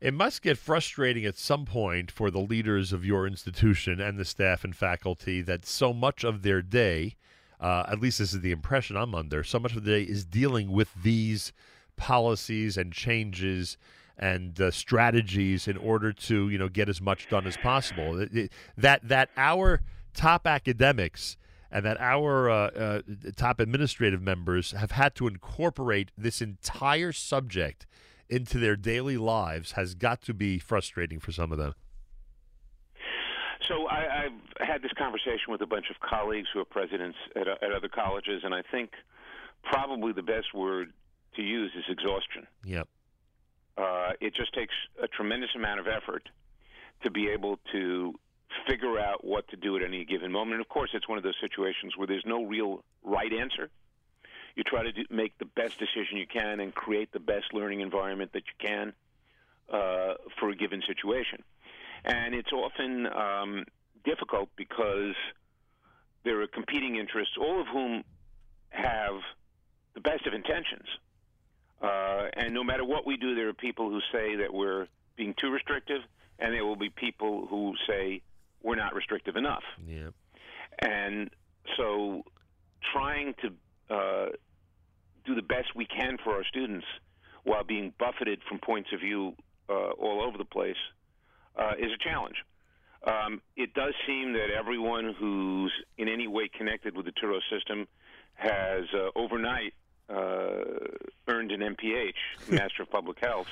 It 0.00 0.12
must 0.12 0.42
get 0.42 0.58
frustrating 0.58 1.24
at 1.24 1.38
some 1.38 1.64
point 1.64 2.10
for 2.10 2.30
the 2.30 2.40
leaders 2.40 2.92
of 2.92 3.04
your 3.06 3.28
institution 3.28 4.00
and 4.00 4.18
the 4.18 4.24
staff 4.24 4.64
and 4.64 4.74
faculty 4.74 5.40
that 5.42 5.64
so 5.64 5.94
much 5.94 6.24
of 6.24 6.42
their 6.42 6.60
day, 6.60 7.14
uh, 7.60 7.84
at 7.88 8.00
least 8.00 8.18
this 8.18 8.34
is 8.34 8.40
the 8.40 8.50
impression 8.50 8.96
I'm 8.96 9.14
under, 9.14 9.44
so 9.44 9.60
much 9.60 9.74
of 9.76 9.84
the 9.84 9.90
day 9.92 10.02
is 10.02 10.26
dealing 10.26 10.72
with 10.72 10.90
these 11.02 11.52
policies 11.96 12.76
and 12.76 12.92
changes 12.92 13.78
and 14.18 14.60
uh, 14.60 14.70
strategies 14.70 15.68
in 15.68 15.76
order 15.76 16.12
to 16.12 16.48
you 16.48 16.58
know 16.58 16.68
get 16.68 16.88
as 16.88 17.00
much 17.00 17.28
done 17.28 17.46
as 17.46 17.56
possible. 17.56 18.18
It, 18.18 18.36
it, 18.36 18.52
that 18.76 19.06
that 19.08 19.30
our 19.36 19.80
top 20.12 20.46
academics 20.46 21.36
and 21.70 21.84
that 21.84 22.00
our 22.00 22.48
uh, 22.48 22.70
uh, 22.70 23.02
top 23.36 23.60
administrative 23.60 24.22
members 24.22 24.72
have 24.72 24.92
had 24.92 25.14
to 25.16 25.26
incorporate 25.26 26.10
this 26.16 26.40
entire 26.40 27.12
subject 27.12 27.86
into 28.28 28.58
their 28.58 28.76
daily 28.76 29.16
lives 29.16 29.72
has 29.72 29.94
got 29.94 30.20
to 30.22 30.34
be 30.34 30.58
frustrating 30.58 31.20
for 31.20 31.32
some 31.32 31.52
of 31.52 31.58
them. 31.58 31.74
So 33.68 33.88
I, 33.88 34.28
have 34.58 34.68
had 34.68 34.82
this 34.82 34.92
conversation 34.96 35.50
with 35.50 35.60
a 35.60 35.66
bunch 35.66 35.86
of 35.90 35.98
colleagues 36.00 36.48
who 36.52 36.60
are 36.60 36.64
presidents 36.64 37.18
at, 37.34 37.48
at 37.48 37.72
other 37.72 37.88
colleges, 37.88 38.42
and 38.44 38.54
I 38.54 38.62
think 38.62 38.92
probably 39.64 40.12
the 40.12 40.22
best 40.22 40.54
word 40.54 40.92
to 41.34 41.42
use 41.42 41.72
is 41.76 41.84
exhaustion. 41.88 42.46
Yep. 42.64 42.88
Uh, 43.76 44.12
it 44.20 44.34
just 44.34 44.54
takes 44.54 44.74
a 45.02 45.08
tremendous 45.08 45.50
amount 45.54 45.80
of 45.80 45.86
effort 45.88 46.28
to 47.02 47.10
be 47.10 47.28
able 47.28 47.58
to 47.72 48.14
figure 48.68 48.98
out 48.98 49.24
what 49.24 49.48
to 49.48 49.56
do 49.56 49.76
at 49.76 49.82
any 49.82 50.04
given 50.04 50.32
moment. 50.32 50.54
And 50.54 50.60
of 50.60 50.68
course, 50.68 50.90
it's 50.94 51.08
one 51.08 51.18
of 51.18 51.24
those 51.24 51.38
situations 51.40 51.96
where 51.96 52.06
there's 52.06 52.24
no 52.26 52.44
real 52.44 52.82
right 53.02 53.32
answer. 53.32 53.70
You 54.54 54.64
try 54.64 54.82
to 54.84 54.92
do, 54.92 55.04
make 55.10 55.36
the 55.38 55.44
best 55.44 55.78
decision 55.78 56.16
you 56.16 56.26
can 56.26 56.60
and 56.60 56.74
create 56.74 57.12
the 57.12 57.20
best 57.20 57.52
learning 57.52 57.80
environment 57.80 58.32
that 58.32 58.44
you 58.46 58.68
can 58.68 58.92
uh, 59.70 60.14
for 60.38 60.50
a 60.50 60.56
given 60.56 60.82
situation. 60.86 61.42
And 62.04 62.34
it's 62.34 62.52
often 62.52 63.06
um, 63.06 63.64
difficult 64.04 64.48
because 64.56 65.14
there 66.24 66.40
are 66.40 66.46
competing 66.46 66.96
interests, 66.96 67.34
all 67.38 67.60
of 67.60 67.66
whom 67.66 68.04
have 68.70 69.14
the 69.94 70.00
best 70.00 70.26
of 70.26 70.34
intentions. 70.34 70.86
Uh, 71.82 72.28
and 72.34 72.54
no 72.54 72.64
matter 72.64 72.84
what 72.84 73.06
we 73.06 73.16
do, 73.16 73.34
there 73.34 73.48
are 73.48 73.54
people 73.54 73.90
who 73.90 74.00
say 74.12 74.36
that 74.36 74.52
we're 74.52 74.86
being 75.16 75.34
too 75.38 75.50
restrictive, 75.50 76.02
and 76.38 76.54
there 76.54 76.64
will 76.64 76.76
be 76.76 76.90
people 76.90 77.46
who 77.46 77.74
say 77.86 78.22
we're 78.66 78.74
not 78.74 78.94
restrictive 78.94 79.36
enough. 79.36 79.62
Yeah. 79.86 80.08
And 80.80 81.30
so 81.76 82.24
trying 82.92 83.34
to 83.42 83.94
uh, 83.94 84.26
do 85.24 85.36
the 85.36 85.42
best 85.42 85.68
we 85.76 85.86
can 85.86 86.18
for 86.22 86.34
our 86.34 86.44
students 86.44 86.84
while 87.44 87.62
being 87.62 87.92
buffeted 87.98 88.40
from 88.48 88.58
points 88.58 88.90
of 88.92 89.00
view 89.00 89.34
uh, 89.68 89.90
all 89.92 90.20
over 90.20 90.36
the 90.36 90.44
place 90.44 90.76
uh, 91.56 91.72
is 91.78 91.92
a 91.92 92.08
challenge. 92.08 92.36
Um, 93.06 93.40
it 93.56 93.72
does 93.72 93.94
seem 94.04 94.32
that 94.32 94.48
everyone 94.50 95.14
who's 95.16 95.72
in 95.96 96.08
any 96.08 96.26
way 96.26 96.48
connected 96.48 96.96
with 96.96 97.06
the 97.06 97.12
Touro 97.12 97.38
system 97.48 97.86
has 98.34 98.82
uh, 98.92 99.10
overnight 99.14 99.74
uh, 100.10 100.64
earned 101.28 101.52
an 101.52 101.60
MPH, 101.60 102.14
Master 102.50 102.82
of 102.82 102.90
Public 102.90 103.18
Health, 103.20 103.46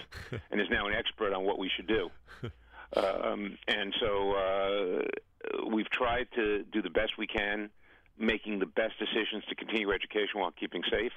and 0.50 0.61
is 0.61 0.68
now 0.71 0.88
an 0.88 0.94
expert 0.94 1.33
on 1.33 1.44
what 1.44 1.59
we 1.61 1.71
should 1.76 1.87
do. 1.87 2.11
Um, 2.97 3.59
and 3.67 3.95
so 4.01 4.33
uh, 4.33 5.67
we've 5.71 5.91
tried 5.91 6.29
to 6.37 6.65
do 6.65 6.83
the 6.83 6.91
best 6.91 7.19
we 7.19 7.27
can, 7.27 7.71
making 8.19 8.59
the 8.59 8.67
best 8.67 8.95
decisions 8.99 9.45
to 9.49 9.55
continue 9.55 9.91
education 9.93 10.41
while 10.41 10.53
keeping 10.53 10.83
safe. 10.91 11.13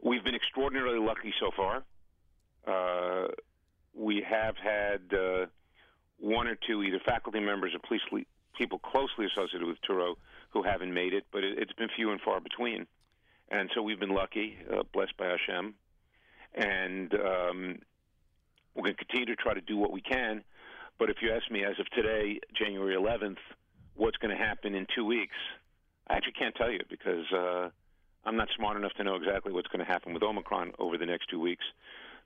We've 0.00 0.22
been 0.24 0.34
extraordinarily 0.34 0.98
lucky 0.98 1.32
so 1.40 1.50
far. 1.56 1.82
Uh, 2.66 3.28
we 3.94 4.24
have 4.28 4.56
had 4.56 5.00
uh, 5.12 5.46
one 6.18 6.46
or 6.46 6.56
two 6.66 6.82
either 6.82 7.00
faculty 7.04 7.40
members 7.40 7.74
or 7.74 7.80
police 7.86 8.02
le- 8.10 8.24
people 8.56 8.78
closely 8.78 9.26
associated 9.26 9.66
with 9.66 9.78
Touro 9.88 10.14
who 10.50 10.62
haven't 10.62 10.92
made 10.92 11.14
it, 11.14 11.24
but 11.32 11.42
it, 11.42 11.58
has 11.58 11.68
been 11.76 11.88
few 11.96 12.10
and 12.10 12.20
far 12.20 12.40
between. 12.40 12.86
And 13.50 13.70
so 13.74 13.82
we've 13.82 14.00
been 14.00 14.14
lucky, 14.14 14.56
uh, 14.72 14.82
blessed 14.92 15.16
by 15.16 15.26
Hashem. 15.26 15.74
And 16.54 17.14
um, 17.14 17.78
we're 18.74 18.84
going 18.84 18.94
to 18.94 19.04
continue 19.04 19.26
to 19.26 19.36
try 19.36 19.54
to 19.54 19.60
do 19.60 19.76
what 19.76 19.92
we 19.92 20.00
can. 20.00 20.44
But 21.02 21.10
if 21.10 21.16
you 21.20 21.32
ask 21.32 21.50
me, 21.50 21.64
as 21.64 21.80
of 21.80 21.90
today, 21.90 22.38
January 22.54 22.94
11th, 22.94 23.38
what's 23.96 24.16
going 24.18 24.30
to 24.30 24.40
happen 24.40 24.76
in 24.76 24.86
two 24.94 25.04
weeks, 25.04 25.34
I 26.06 26.14
actually 26.14 26.34
can't 26.34 26.54
tell 26.54 26.70
you 26.70 26.78
because 26.88 27.24
uh, 27.32 27.70
I'm 28.24 28.36
not 28.36 28.46
smart 28.56 28.76
enough 28.76 28.92
to 28.98 29.02
know 29.02 29.16
exactly 29.16 29.52
what's 29.52 29.66
going 29.66 29.84
to 29.84 29.92
happen 29.92 30.14
with 30.14 30.22
Omicron 30.22 30.74
over 30.78 30.96
the 30.96 31.04
next 31.04 31.28
two 31.28 31.40
weeks. 31.40 31.64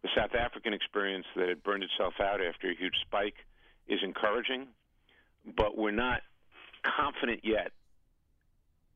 The 0.02 0.11
South 0.14 0.35
African 0.35 0.75
experience 0.75 1.25
that 1.37 1.49
had 1.49 1.62
burned 1.62 1.85
itself 1.85 2.21
out 2.21 2.42
after 2.45 2.68
a 2.68 2.75
huge 2.76 2.92
spike 3.00 3.37
is 3.88 4.00
encouraging, 4.02 4.66
but 5.56 5.78
we're 5.78 5.90
not 5.90 6.21
confident 6.83 7.40
yet 7.45 7.73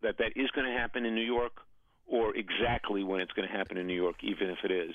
that 0.02 0.18
that 0.18 0.36
is 0.36 0.50
going 0.50 0.70
to 0.70 0.78
happen 0.78 1.06
in 1.06 1.14
New 1.14 1.24
York 1.24 1.56
or 2.06 2.36
exactly 2.36 3.02
when 3.02 3.22
it's 3.22 3.32
going 3.32 3.48
to 3.48 3.56
happen 3.56 3.78
in 3.78 3.86
New 3.86 3.96
York, 3.96 4.16
even 4.20 4.50
if 4.50 4.58
it 4.62 4.70
is. 4.70 4.92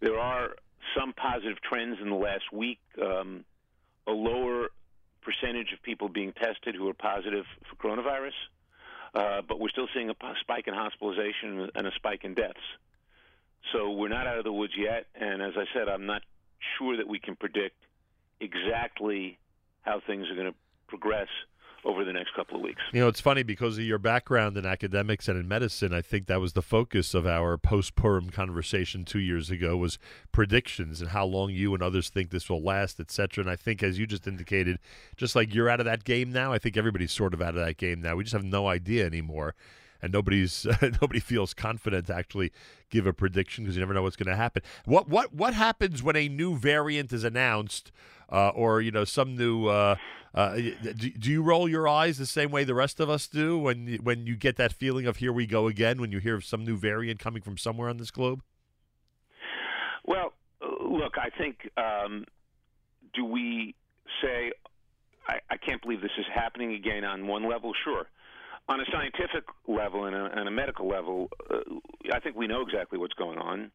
There 0.00 0.18
are 0.18 0.50
some 0.94 1.14
positive 1.14 1.62
trends 1.62 1.96
in 2.02 2.10
the 2.10 2.16
last 2.16 2.52
week. 2.52 2.78
Um, 3.00 3.46
a 4.06 4.12
lower 4.12 4.68
percentage 5.22 5.72
of 5.72 5.82
people 5.82 6.08
being 6.08 6.32
tested 6.32 6.74
who 6.74 6.88
are 6.88 6.94
positive 6.94 7.44
for 7.68 7.76
coronavirus, 7.76 8.32
uh, 9.14 9.42
but 9.46 9.60
we're 9.60 9.68
still 9.68 9.88
seeing 9.94 10.10
a 10.10 10.14
spike 10.40 10.66
in 10.66 10.74
hospitalization 10.74 11.70
and 11.74 11.86
a 11.86 11.92
spike 11.96 12.24
in 12.24 12.34
deaths. 12.34 12.58
So 13.72 13.92
we're 13.92 14.08
not 14.08 14.26
out 14.26 14.38
of 14.38 14.44
the 14.44 14.52
woods 14.52 14.72
yet, 14.76 15.06
and 15.14 15.40
as 15.40 15.52
I 15.56 15.64
said, 15.72 15.88
I'm 15.88 16.06
not 16.06 16.22
sure 16.78 16.96
that 16.96 17.06
we 17.06 17.18
can 17.20 17.36
predict 17.36 17.76
exactly 18.40 19.38
how 19.82 20.00
things 20.04 20.28
are 20.30 20.34
going 20.34 20.50
to 20.50 20.58
progress 20.88 21.28
over 21.84 22.04
the 22.04 22.12
next 22.12 22.34
couple 22.34 22.56
of 22.56 22.62
weeks. 22.62 22.80
You 22.92 23.00
know, 23.00 23.08
it's 23.08 23.20
funny 23.20 23.42
because 23.42 23.78
of 23.78 23.84
your 23.84 23.98
background 23.98 24.56
in 24.56 24.64
academics 24.64 25.28
and 25.28 25.38
in 25.38 25.48
medicine. 25.48 25.92
I 25.92 26.02
think 26.02 26.26
that 26.26 26.40
was 26.40 26.52
the 26.52 26.62
focus 26.62 27.14
of 27.14 27.26
our 27.26 27.58
post 27.58 27.96
Purim 27.96 28.30
conversation 28.30 29.04
two 29.04 29.18
years 29.18 29.50
ago 29.50 29.76
was 29.76 29.98
predictions 30.30 31.00
and 31.00 31.10
how 31.10 31.24
long 31.24 31.50
you 31.50 31.74
and 31.74 31.82
others 31.82 32.08
think 32.08 32.30
this 32.30 32.48
will 32.48 32.62
last, 32.62 33.00
et 33.00 33.10
cetera. 33.10 33.42
And 33.42 33.50
I 33.50 33.56
think, 33.56 33.82
as 33.82 33.98
you 33.98 34.06
just 34.06 34.26
indicated, 34.26 34.78
just 35.16 35.34
like 35.34 35.54
you're 35.54 35.68
out 35.68 35.80
of 35.80 35.86
that 35.86 36.04
game 36.04 36.32
now, 36.32 36.52
I 36.52 36.58
think 36.58 36.76
everybody's 36.76 37.12
sort 37.12 37.34
of 37.34 37.42
out 37.42 37.56
of 37.56 37.64
that 37.64 37.76
game 37.76 38.00
now. 38.00 38.16
We 38.16 38.24
just 38.24 38.34
have 38.34 38.44
no 38.44 38.68
idea 38.68 39.04
anymore. 39.04 39.54
And 40.02 40.12
nobody's 40.12 40.66
nobody 40.82 41.20
feels 41.20 41.54
confident 41.54 42.08
to 42.08 42.14
actually 42.14 42.52
give 42.90 43.06
a 43.06 43.12
prediction 43.12 43.64
because 43.64 43.76
you 43.76 43.80
never 43.80 43.94
know 43.94 44.02
what's 44.02 44.16
going 44.16 44.28
to 44.28 44.36
happen. 44.36 44.62
What 44.84 45.08
what 45.08 45.32
what 45.32 45.54
happens 45.54 46.02
when 46.02 46.16
a 46.16 46.28
new 46.28 46.56
variant 46.56 47.12
is 47.12 47.24
announced, 47.24 47.92
uh, 48.30 48.48
or 48.48 48.80
you 48.80 48.90
know 48.90 49.04
some 49.04 49.36
new? 49.36 49.68
Uh, 49.68 49.96
uh, 50.34 50.54
do, 50.56 51.10
do, 51.10 51.30
you 51.30 51.42
roll 51.42 51.68
your 51.68 51.86
eyes 51.86 52.16
the 52.16 52.24
same 52.24 52.50
way 52.50 52.64
the 52.64 52.74
rest 52.74 53.00
of 53.00 53.10
us 53.10 53.28
do 53.28 53.58
when 53.58 53.98
when 54.02 54.26
you 54.26 54.34
get 54.34 54.56
that 54.56 54.72
feeling 54.72 55.06
of 55.06 55.18
here 55.18 55.32
we 55.32 55.46
go 55.46 55.68
again 55.68 56.00
when 56.00 56.10
you 56.10 56.18
hear 56.18 56.36
of 56.36 56.44
some 56.44 56.64
new 56.64 56.76
variant 56.76 57.20
coming 57.20 57.42
from 57.42 57.58
somewhere 57.58 57.88
on 57.88 57.98
this 57.98 58.10
globe? 58.10 58.42
Well, 60.04 60.32
look, 60.80 61.16
I 61.18 61.28
think 61.36 61.70
um, 61.76 62.24
do 63.14 63.24
we 63.26 63.74
say 64.22 64.52
I, 65.28 65.38
I 65.50 65.56
can't 65.58 65.82
believe 65.82 66.00
this 66.00 66.10
is 66.18 66.26
happening 66.32 66.72
again 66.72 67.04
on 67.04 67.26
one 67.26 67.48
level? 67.48 67.72
Sure. 67.84 68.06
On 68.68 68.80
a 68.80 68.84
scientific 68.92 69.44
level 69.66 70.04
and 70.04 70.14
a, 70.14 70.30
and 70.38 70.48
a 70.48 70.50
medical 70.50 70.88
level, 70.88 71.28
uh, 71.50 71.58
I 72.12 72.20
think 72.20 72.36
we 72.36 72.46
know 72.46 72.62
exactly 72.62 72.98
what's 72.98 73.14
going 73.14 73.38
on. 73.38 73.70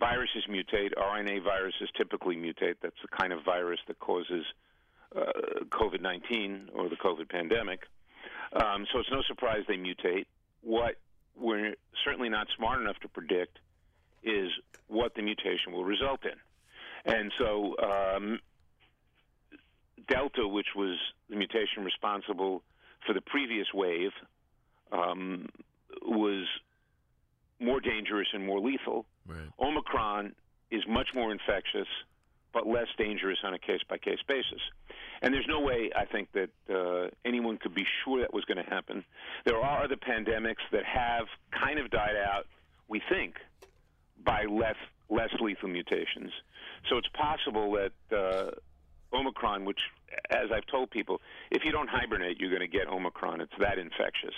Viruses 0.00 0.44
mutate. 0.50 0.90
RNA 0.96 1.44
viruses 1.44 1.88
typically 1.96 2.36
mutate. 2.36 2.74
That's 2.82 3.00
the 3.02 3.16
kind 3.16 3.32
of 3.32 3.44
virus 3.44 3.78
that 3.86 3.98
causes 4.00 4.44
uh, 5.14 5.64
COVID 5.70 6.00
19 6.00 6.70
or 6.74 6.88
the 6.88 6.96
COVID 6.96 7.28
pandemic. 7.28 7.80
Um, 8.52 8.86
so 8.92 8.98
it's 8.98 9.10
no 9.10 9.22
surprise 9.28 9.60
they 9.68 9.76
mutate. 9.76 10.26
What 10.62 10.96
we're 11.36 11.74
certainly 12.04 12.28
not 12.28 12.48
smart 12.56 12.80
enough 12.80 12.98
to 13.02 13.08
predict 13.08 13.58
is 14.22 14.50
what 14.88 15.14
the 15.14 15.22
mutation 15.22 15.72
will 15.72 15.84
result 15.84 16.20
in. 16.24 17.12
And 17.12 17.32
so 17.38 17.74
um, 17.82 18.40
Delta, 20.08 20.46
which 20.46 20.68
was 20.76 20.98
the 21.28 21.36
mutation 21.36 21.84
responsible 21.84 22.62
for 23.06 23.12
the 23.12 23.20
previous 23.20 23.66
wave, 23.74 24.12
um, 24.90 25.48
was 26.02 26.46
more 27.60 27.80
dangerous 27.80 28.28
and 28.32 28.44
more 28.44 28.60
lethal. 28.60 29.06
Right. 29.26 29.38
Omicron 29.60 30.34
is 30.70 30.82
much 30.88 31.08
more 31.14 31.32
infectious, 31.32 31.88
but 32.52 32.66
less 32.66 32.88
dangerous 32.98 33.38
on 33.44 33.54
a 33.54 33.58
case 33.58 33.80
by 33.88 33.98
case 33.98 34.18
basis. 34.26 34.60
And 35.22 35.32
there's 35.32 35.46
no 35.48 35.60
way, 35.60 35.90
I 35.96 36.04
think, 36.04 36.28
that 36.32 36.50
uh, 36.68 37.08
anyone 37.24 37.58
could 37.58 37.74
be 37.74 37.86
sure 38.04 38.20
that 38.20 38.34
was 38.34 38.44
going 38.44 38.62
to 38.62 38.68
happen. 38.68 39.04
There 39.44 39.58
are 39.58 39.84
other 39.84 39.96
pandemics 39.96 40.64
that 40.72 40.84
have 40.84 41.26
kind 41.50 41.78
of 41.78 41.90
died 41.90 42.16
out, 42.16 42.46
we 42.88 43.00
think, 43.08 43.36
by 44.24 44.44
less 44.44 44.76
less 45.08 45.30
lethal 45.40 45.68
mutations. 45.68 46.32
So 46.88 46.96
it's 46.96 47.08
possible 47.08 47.72
that 47.72 48.16
uh, 48.16 48.50
Omicron, 49.14 49.64
which, 49.66 49.80
as 50.30 50.50
I've 50.54 50.66
told 50.66 50.90
people, 50.90 51.20
if 51.50 51.64
you 51.64 51.72
don't 51.72 51.88
hibernate, 51.88 52.38
you're 52.40 52.50
going 52.50 52.60
to 52.60 52.68
get 52.68 52.88
Omicron. 52.88 53.40
It's 53.40 53.52
that 53.58 53.78
infectious. 53.78 54.34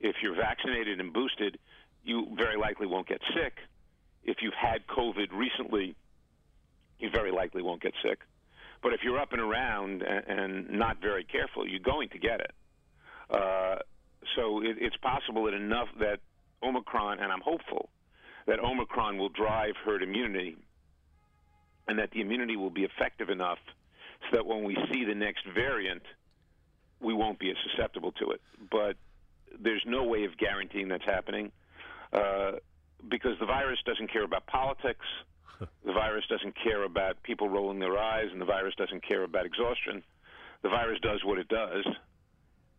If 0.00 0.16
you're 0.22 0.36
vaccinated 0.36 1.00
and 1.00 1.12
boosted, 1.12 1.58
you 2.04 2.26
very 2.36 2.56
likely 2.56 2.86
won't 2.86 3.08
get 3.08 3.20
sick. 3.34 3.54
If 4.24 4.38
you've 4.42 4.54
had 4.54 4.86
COVID 4.86 5.32
recently, 5.32 5.94
you 6.98 7.10
very 7.10 7.30
likely 7.30 7.62
won't 7.62 7.82
get 7.82 7.92
sick. 8.02 8.20
But 8.82 8.92
if 8.92 9.00
you're 9.02 9.18
up 9.18 9.32
and 9.32 9.40
around 9.40 10.02
and, 10.02 10.70
not 10.70 11.00
very 11.00 11.24
careful, 11.24 11.66
you're 11.66 11.80
going 11.80 12.08
to 12.10 12.18
get 12.18 12.40
it. 12.40 12.52
Uh, 13.30 13.76
so 14.36 14.62
it, 14.62 14.76
it's 14.80 14.96
possible 14.98 15.44
that 15.44 15.54
enough 15.54 15.88
that 16.00 16.20
Omicron, 16.62 17.18
and 17.20 17.32
I'm 17.32 17.40
hopeful 17.40 17.88
that 18.46 18.60
Omicron 18.60 19.18
will 19.18 19.28
drive 19.28 19.74
herd 19.84 20.02
immunity, 20.02 20.56
and 21.88 21.98
that 21.98 22.10
the 22.12 22.20
immunity 22.20 22.56
will 22.56 22.70
be 22.70 22.84
effective 22.84 23.30
enough 23.30 23.58
so 24.30 24.36
that 24.36 24.46
when 24.46 24.64
we 24.64 24.76
see 24.92 25.04
the 25.04 25.14
next 25.14 25.44
variant, 25.54 26.02
we 27.00 27.14
won't 27.14 27.38
be 27.38 27.50
as 27.50 27.56
susceptible 27.70 28.12
to 28.12 28.30
it. 28.30 28.40
But 28.70 28.96
there's 29.58 29.82
no 29.86 30.04
way 30.04 30.24
of 30.24 30.36
guaranteeing 30.36 30.88
that's 30.88 31.04
happening 31.04 31.52
uh, 32.12 32.52
because 33.08 33.38
the 33.40 33.46
virus 33.46 33.78
doesn't 33.84 34.12
care 34.12 34.24
about 34.24 34.46
politics. 34.46 35.06
the 35.60 35.92
virus 35.92 36.24
doesn't 36.28 36.54
care 36.62 36.84
about 36.84 37.22
people 37.22 37.48
rolling 37.48 37.78
their 37.78 37.98
eyes, 37.98 38.26
and 38.30 38.40
the 38.40 38.46
virus 38.46 38.74
doesn't 38.76 39.06
care 39.06 39.22
about 39.22 39.46
exhaustion. 39.46 40.02
The 40.62 40.68
virus 40.68 40.98
does 41.00 41.22
what 41.24 41.38
it 41.38 41.48
does, 41.48 41.86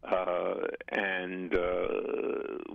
uh, 0.03 0.55
and 0.89 1.55
uh, 1.55 1.87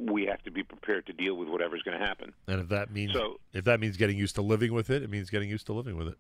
we 0.01 0.25
have 0.27 0.43
to 0.45 0.51
be 0.51 0.63
prepared 0.63 1.07
to 1.07 1.13
deal 1.13 1.35
with 1.35 1.49
whatever's 1.49 1.83
going 1.83 1.99
to 1.99 2.05
happen. 2.05 2.33
And 2.47 2.61
if 2.61 2.69
that 2.69 2.93
means 2.93 3.13
so, 3.13 3.39
if 3.53 3.65
that 3.65 3.81
means 3.81 3.97
getting 3.97 4.17
used 4.17 4.37
to 4.37 4.43
living 4.43 4.73
with 4.73 4.91
it, 4.91 5.03
it 5.03 5.11
means 5.11 5.31
getting 5.31 5.49
used 5.49 5.67
to 5.67 5.73
living 5.73 5.97
with 5.97 6.09
it. 6.09 6.19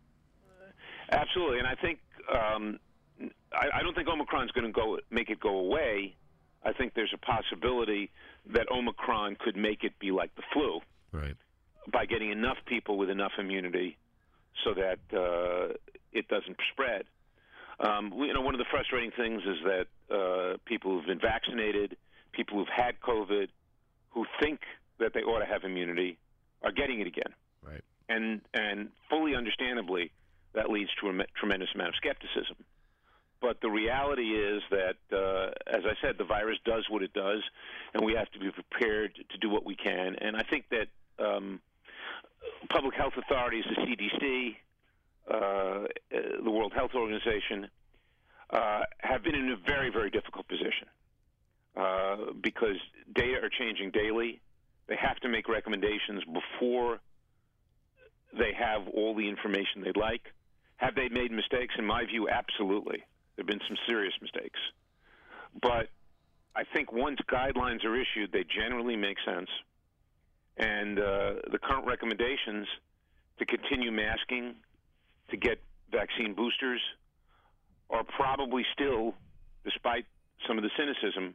Absolutely, 1.11 1.59
and 1.59 1.67
I 1.67 1.75
think 1.75 2.01
um, 2.31 2.79
I, 3.53 3.79
I 3.79 3.83
don't 3.83 3.95
think 3.95 4.09
Omicron's 4.09 4.51
going 4.53 4.67
to 4.67 4.73
go 4.73 4.99
make 5.11 5.31
it 5.31 5.41
go 5.41 5.59
away. 5.59 6.15
I 6.65 6.73
think 6.73 6.95
there's 6.95 7.13
a 7.15 7.19
possibility 7.19 8.11
that 8.47 8.71
Omicron 8.71 9.37
could 9.41 9.57
make 9.57 9.85
it 9.85 9.99
be 9.99 10.11
like 10.11 10.35
the 10.37 10.43
flu, 10.53 10.81
right? 11.13 11.37
By 11.93 12.07
getting 12.07 12.31
enough 12.31 12.59
people 12.67 12.97
with 12.99 13.11
enough 13.11 13.33
immunity, 13.39 13.97
so 14.65 14.75
that 14.75 14.99
uh, 15.13 15.75
it 16.13 16.29
doesn't 16.29 16.57
spread. 16.73 17.05
Um, 17.81 18.13
you 18.17 18.33
know, 18.33 18.43
one 18.43 18.55
of 18.55 18.59
the 18.59 18.67
frustrating 18.71 19.11
things 19.11 19.43
is 19.43 19.57
that 19.65 19.87
uh, 20.15 20.57
people 20.67 20.93
who've 20.93 21.07
been 21.07 21.21
vaccinated, 21.21 21.97
people 22.33 22.59
who've 22.59 22.69
had 22.69 23.01
COVID, 23.01 23.49
who 24.11 24.27
think 24.41 24.61
that 24.99 25.15
they 25.15 25.21
ought 25.21 25.41
to 25.41 25.47
have 25.47 25.65
immunity, 25.65 26.19
are 26.63 26.71
getting 26.71 27.01
it 27.01 27.07
again. 27.09 27.35
Right. 27.67 27.83
And 28.09 28.41
and 28.55 28.91
fully 29.11 29.35
understandably, 29.35 30.13
that 30.55 30.71
leads 30.71 30.91
to 31.01 31.09
a 31.09 31.25
tremendous 31.39 31.69
amount 31.75 31.91
of 31.91 31.97
skepticism. 31.97 32.57
But 33.41 33.61
the 33.61 33.71
reality 33.71 34.37
is 34.37 34.63
that, 34.71 34.97
uh, 35.13 35.51
as 35.67 35.83
I 35.85 35.95
said, 36.01 36.17
the 36.17 36.25
virus 36.25 36.59
does 36.65 36.87
what 36.89 37.03
it 37.03 37.13
does, 37.13 37.43
and 37.93 38.05
we 38.05 38.15
have 38.15 38.31
to 38.33 38.39
be 38.39 38.51
prepared 38.51 39.15
to 39.17 39.39
do 39.39 39.51
what 39.51 39.67
we 39.67 39.75
can. 39.75 40.15
And 40.21 40.37
I 40.37 40.43
think 40.43 40.67
that 40.71 40.87
um, 41.19 41.61
public 42.71 42.95
health 42.95 43.15
authorities, 43.17 43.65
the 43.69 43.83
CDC, 43.83 44.57
uh, 45.29 45.87
the 46.45 46.51
World 46.51 46.73
Health 46.73 46.93
Organization, 46.95 47.69
uh, 48.51 48.83
have 48.99 49.25
been 49.25 49.35
in 49.35 49.51
a 49.51 49.57
very, 49.57 49.91
very 49.91 50.11
difficult 50.11 50.47
position 50.47 50.87
uh, 51.77 52.17
because 52.41 52.77
data 53.15 53.41
are 53.43 53.49
changing 53.49 53.91
daily. 53.91 54.41
They 54.87 54.97
have 54.97 55.17
to 55.21 55.29
make 55.29 55.49
recommendations 55.49 56.23
before 56.25 57.01
they 58.39 58.53
have 58.59 58.89
all 58.89 59.15
the 59.15 59.29
information 59.29 59.83
they'd 59.83 59.97
like. 59.97 60.23
Have 60.83 60.97
they 60.97 61.09
made 61.09 61.31
mistakes? 61.31 61.75
In 61.79 61.87
my 61.87 62.05
view, 62.05 62.29
absolutely. 62.29 62.99
There 63.37 63.45
have 63.45 63.47
been 63.47 63.61
some 63.69 63.77
serious 63.87 64.13
mistakes. 64.21 64.59
But 65.63 65.87
I 66.57 66.65
think 66.75 66.93
once 66.93 67.19
guidelines 67.31 67.85
are 67.85 67.95
issued, 67.95 68.33
they 68.33 68.45
generally 68.45 68.97
make 68.97 69.17
sense. 69.25 69.49
And 70.57 70.99
uh, 70.99 71.35
the 71.53 71.59
current 71.63 71.87
recommendations 71.87 72.67
to 73.39 73.47
continue 73.47 73.93
masking, 73.93 74.57
to 75.31 75.37
get 75.37 75.59
vaccine 75.93 76.35
boosters, 76.35 76.81
are 77.89 78.03
probably 78.03 78.65
still, 78.73 79.15
despite 79.65 80.05
some 80.49 80.59
of 80.59 80.65
the 80.65 80.71
cynicism, 80.77 81.35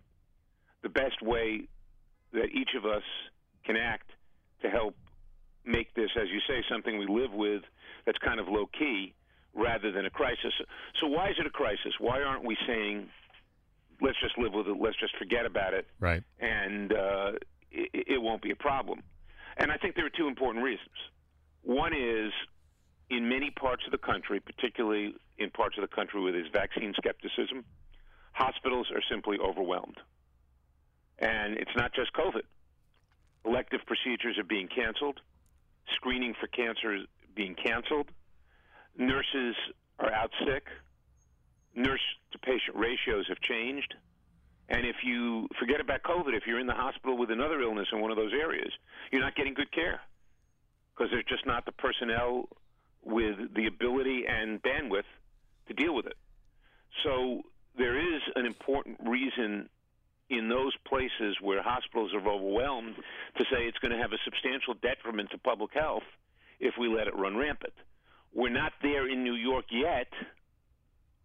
the 0.84 0.90
best 0.90 1.22
way 1.22 1.62
that 2.34 2.50
each 2.54 2.72
of 2.78 2.86
us 2.86 3.04
can 3.64 3.78
act 3.78 4.10
to 4.62 4.70
help 4.70 4.94
make 5.64 5.94
this, 5.94 6.10
as 6.22 6.28
you 6.28 6.42
say, 6.50 6.64
something 6.70 6.98
we 6.98 7.08
live 7.08 7.32
with 7.32 7.62
that's 8.06 8.18
kind 8.18 8.42
of 8.42 8.50
low 8.50 8.66
key 8.78 9.14
rather 9.54 9.92
than 9.92 10.06
a 10.06 10.10
crisis. 10.10 10.54
So 11.00 11.08
why 11.08 11.30
is 11.30 11.36
it 11.40 11.46
a 11.46 11.50
crisis? 11.50 11.94
Why 12.00 12.22
aren't 12.22 12.44
we 12.44 12.58
saying 12.68 13.10
let's 14.02 14.20
just 14.22 14.38
live 14.38 14.54
with 14.54 14.68
it, 14.68 14.78
let's 14.80 15.00
just 15.00 15.16
forget 15.18 15.46
about 15.46 15.74
it, 15.74 15.88
right? 16.00 16.24
And 16.40 16.94
uh, 16.94 17.32
it, 17.72 18.06
it 18.08 18.22
won't 18.22 18.42
be 18.42 18.52
a 18.52 18.56
problem. 18.56 19.02
And 19.58 19.72
I 19.72 19.78
think 19.78 19.96
there 19.96 20.06
are 20.06 20.16
two 20.16 20.28
important 20.28 20.64
reasons. 20.64 20.96
One 21.64 21.94
is 21.94 22.32
in 23.10 23.28
many 23.28 23.52
parts 23.52 23.84
of 23.86 23.92
the 23.92 23.98
country, 23.98 24.40
particularly 24.40 25.16
in 25.38 25.50
parts 25.50 25.78
of 25.78 25.82
the 25.82 25.94
country 25.96 26.22
where 26.22 26.32
there's 26.32 26.50
vaccine 26.54 26.94
skepticism, 26.96 27.66
hospitals 28.34 28.88
are 28.94 29.02
simply 29.10 29.38
overwhelmed. 29.40 29.98
And 31.20 31.58
it's 31.58 31.76
not 31.76 31.94
just 31.94 32.14
COVID. 32.14 32.44
Elective 33.46 33.80
procedures 33.88 34.38
are 34.38 34.44
being 34.44 34.68
canceled. 34.68 35.20
Screening 35.96 36.36
for 36.40 36.48
cancer 36.48 36.96
is 36.96 37.04
being 37.36 37.56
canceled 37.56 38.10
nurses 38.98 39.56
are 40.00 40.12
out 40.12 40.32
sick. 40.46 40.64
Nurse 41.76 42.02
to 42.32 42.40
patient 42.40 42.76
ratios 42.76 43.26
have 43.30 43.40
changed. 43.42 43.94
And 44.70 44.86
if 44.86 44.98
you 45.04 45.48
forget 45.60 45.80
about 45.80 46.04
COVID, 46.04 46.36
if 46.36 46.44
you're 46.46 46.60
in 46.60 46.68
the 46.68 46.74
hospital 46.74 47.18
with 47.18 47.32
another 47.32 47.62
illness 47.62 47.88
in 47.94 48.02
one 48.02 48.12
of 48.12 48.18
those 48.18 48.34
areas, 48.34 48.72
you're 49.12 49.22
not 49.22 49.36
getting 49.36 49.54
good 49.54 49.72
care 49.72 50.02
because 50.94 51.12
there's 51.12 51.26
just 51.30 51.46
not 51.46 51.66
the 51.66 51.72
personnel 51.72 52.50
with 53.04 53.36
the 53.56 53.68
ability 53.68 54.26
and 54.28 54.62
bandwidth 54.62 55.08
to 55.68 55.74
deal 55.74 55.96
with 55.96 56.06
it. 56.08 56.18
So 57.04 57.44
there 57.78 57.98
is 57.98 58.22
an 58.36 58.46
important 58.46 58.98
reason 59.06 59.70
in 60.30 60.50
those 60.50 60.76
places 60.86 61.38
where 61.42 61.62
hospitals 61.64 62.12
are 62.14 62.28
overwhelmed 62.28 62.96
to 63.38 63.44
say 63.46 63.64
it's 63.64 63.78
going 63.78 63.92
to 63.92 63.98
have 63.98 64.12
a 64.12 64.18
substantial 64.26 64.74
detriment 64.74 65.30
to 65.32 65.38
public 65.38 65.72
health 65.74 66.04
if 66.60 66.74
we 66.78 66.88
let 66.90 67.08
it 67.08 67.16
run 67.16 67.38
rampant. 67.38 67.74
We're 68.38 68.50
not 68.50 68.74
there 68.84 69.10
in 69.10 69.24
New 69.24 69.34
York 69.34 69.66
yet. 69.72 70.14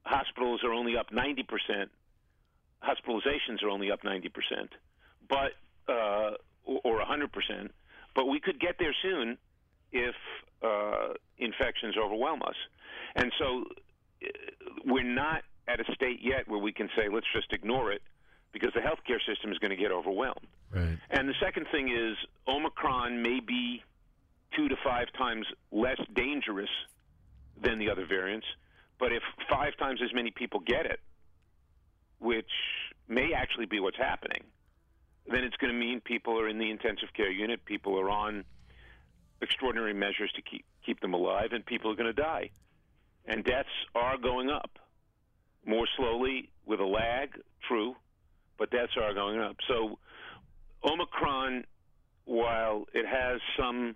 Hospitals 0.06 0.64
are 0.64 0.72
only 0.72 0.96
up 0.96 1.10
90%. 1.10 1.44
Hospitalizations 2.82 3.62
are 3.62 3.68
only 3.68 3.90
up 3.92 4.02
90%. 4.02 4.30
But 5.28 5.52
uh, 5.92 6.30
or 6.64 7.00
100%, 7.00 7.68
but 8.14 8.26
we 8.26 8.40
could 8.40 8.58
get 8.58 8.76
there 8.78 8.94
soon 9.02 9.36
if 9.92 10.14
uh, 10.62 11.12
infections 11.36 11.96
overwhelm 12.02 12.40
us. 12.42 12.54
And 13.14 13.30
so 13.38 13.64
uh, 14.24 14.28
we're 14.86 15.02
not 15.02 15.42
at 15.68 15.80
a 15.80 15.94
state 15.94 16.20
yet 16.22 16.48
where 16.48 16.60
we 16.60 16.72
can 16.72 16.88
say, 16.96 17.08
let's 17.12 17.26
just 17.34 17.52
ignore 17.52 17.92
it 17.92 18.00
because 18.52 18.70
the 18.74 18.80
healthcare 18.80 19.20
system 19.26 19.52
is 19.52 19.58
going 19.58 19.70
to 19.70 19.76
get 19.76 19.92
overwhelmed. 19.92 20.46
Right. 20.74 20.98
And 21.10 21.28
the 21.28 21.34
second 21.42 21.66
thing 21.70 21.90
is 21.90 22.16
Omicron 22.48 23.20
may 23.20 23.40
be 23.40 23.82
two 24.56 24.68
to 24.68 24.76
five 24.82 25.08
times 25.18 25.46
less 25.70 26.00
dangerous 26.14 26.70
than 27.62 27.78
the 27.78 27.90
other 27.90 28.06
variants, 28.06 28.46
but 28.98 29.12
if 29.12 29.22
five 29.50 29.76
times 29.78 30.00
as 30.02 30.12
many 30.14 30.30
people 30.30 30.60
get 30.60 30.86
it, 30.86 31.00
which 32.18 32.50
may 33.08 33.32
actually 33.34 33.66
be 33.66 33.80
what's 33.80 33.96
happening, 33.96 34.42
then 35.26 35.44
it's 35.44 35.56
going 35.56 35.72
to 35.72 35.78
mean 35.78 36.00
people 36.00 36.38
are 36.38 36.48
in 36.48 36.58
the 36.58 36.70
intensive 36.70 37.08
care 37.14 37.30
unit, 37.30 37.64
people 37.64 37.98
are 37.98 38.10
on 38.10 38.44
extraordinary 39.40 39.94
measures 39.94 40.30
to 40.36 40.42
keep 40.42 40.64
keep 40.84 41.00
them 41.00 41.14
alive, 41.14 41.48
and 41.52 41.64
people 41.64 41.90
are 41.90 41.94
going 41.94 42.12
to 42.12 42.22
die. 42.22 42.50
And 43.26 43.44
deaths 43.44 43.68
are 43.94 44.18
going 44.18 44.50
up 44.50 44.78
more 45.64 45.86
slowly 45.96 46.50
with 46.66 46.80
a 46.80 46.84
lag, 46.84 47.30
true, 47.68 47.94
but 48.58 48.70
deaths 48.70 48.92
are 49.00 49.14
going 49.14 49.38
up. 49.38 49.56
So 49.68 49.98
Omicron, 50.84 51.64
while 52.24 52.86
it 52.92 53.06
has 53.06 53.40
some 53.56 53.94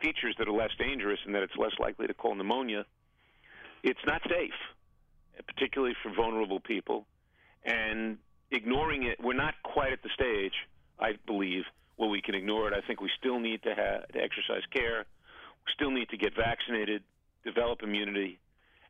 features 0.00 0.34
that 0.38 0.48
are 0.48 0.52
less 0.52 0.70
dangerous 0.78 1.18
and 1.24 1.34
that 1.34 1.42
it's 1.42 1.56
less 1.56 1.72
likely 1.78 2.06
to 2.06 2.14
cause 2.14 2.34
pneumonia, 2.36 2.84
it's 3.82 4.00
not 4.06 4.20
safe, 4.28 4.52
particularly 5.46 5.94
for 6.02 6.12
vulnerable 6.14 6.60
people. 6.60 7.06
And 7.64 8.18
ignoring 8.50 9.04
it, 9.04 9.18
we're 9.22 9.34
not 9.34 9.54
quite 9.62 9.92
at 9.92 10.02
the 10.02 10.10
stage, 10.14 10.52
I 10.98 11.12
believe, 11.26 11.64
where 11.96 12.08
we 12.08 12.20
can 12.20 12.34
ignore 12.34 12.68
it. 12.68 12.74
I 12.74 12.86
think 12.86 13.00
we 13.00 13.10
still 13.18 13.40
need 13.40 13.62
to, 13.62 13.74
have, 13.74 14.08
to 14.08 14.18
exercise 14.18 14.62
care. 14.72 15.04
We 15.66 15.72
still 15.74 15.90
need 15.90 16.08
to 16.10 16.16
get 16.16 16.32
vaccinated, 16.36 17.02
develop 17.44 17.82
immunity, 17.82 18.38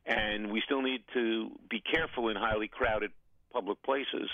and 0.04 0.50
we 0.50 0.62
still 0.64 0.82
need 0.82 1.02
to 1.14 1.50
be 1.70 1.80
careful 1.80 2.28
in 2.28 2.36
highly 2.36 2.68
crowded 2.68 3.10
public 3.52 3.82
places 3.82 4.28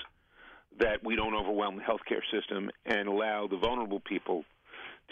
that 0.80 1.04
we 1.04 1.16
don't 1.16 1.34
overwhelm 1.34 1.76
the 1.76 1.82
healthcare 1.82 2.22
system 2.32 2.70
and 2.86 3.08
allow 3.08 3.46
the 3.46 3.56
vulnerable 3.56 4.00
people 4.00 4.44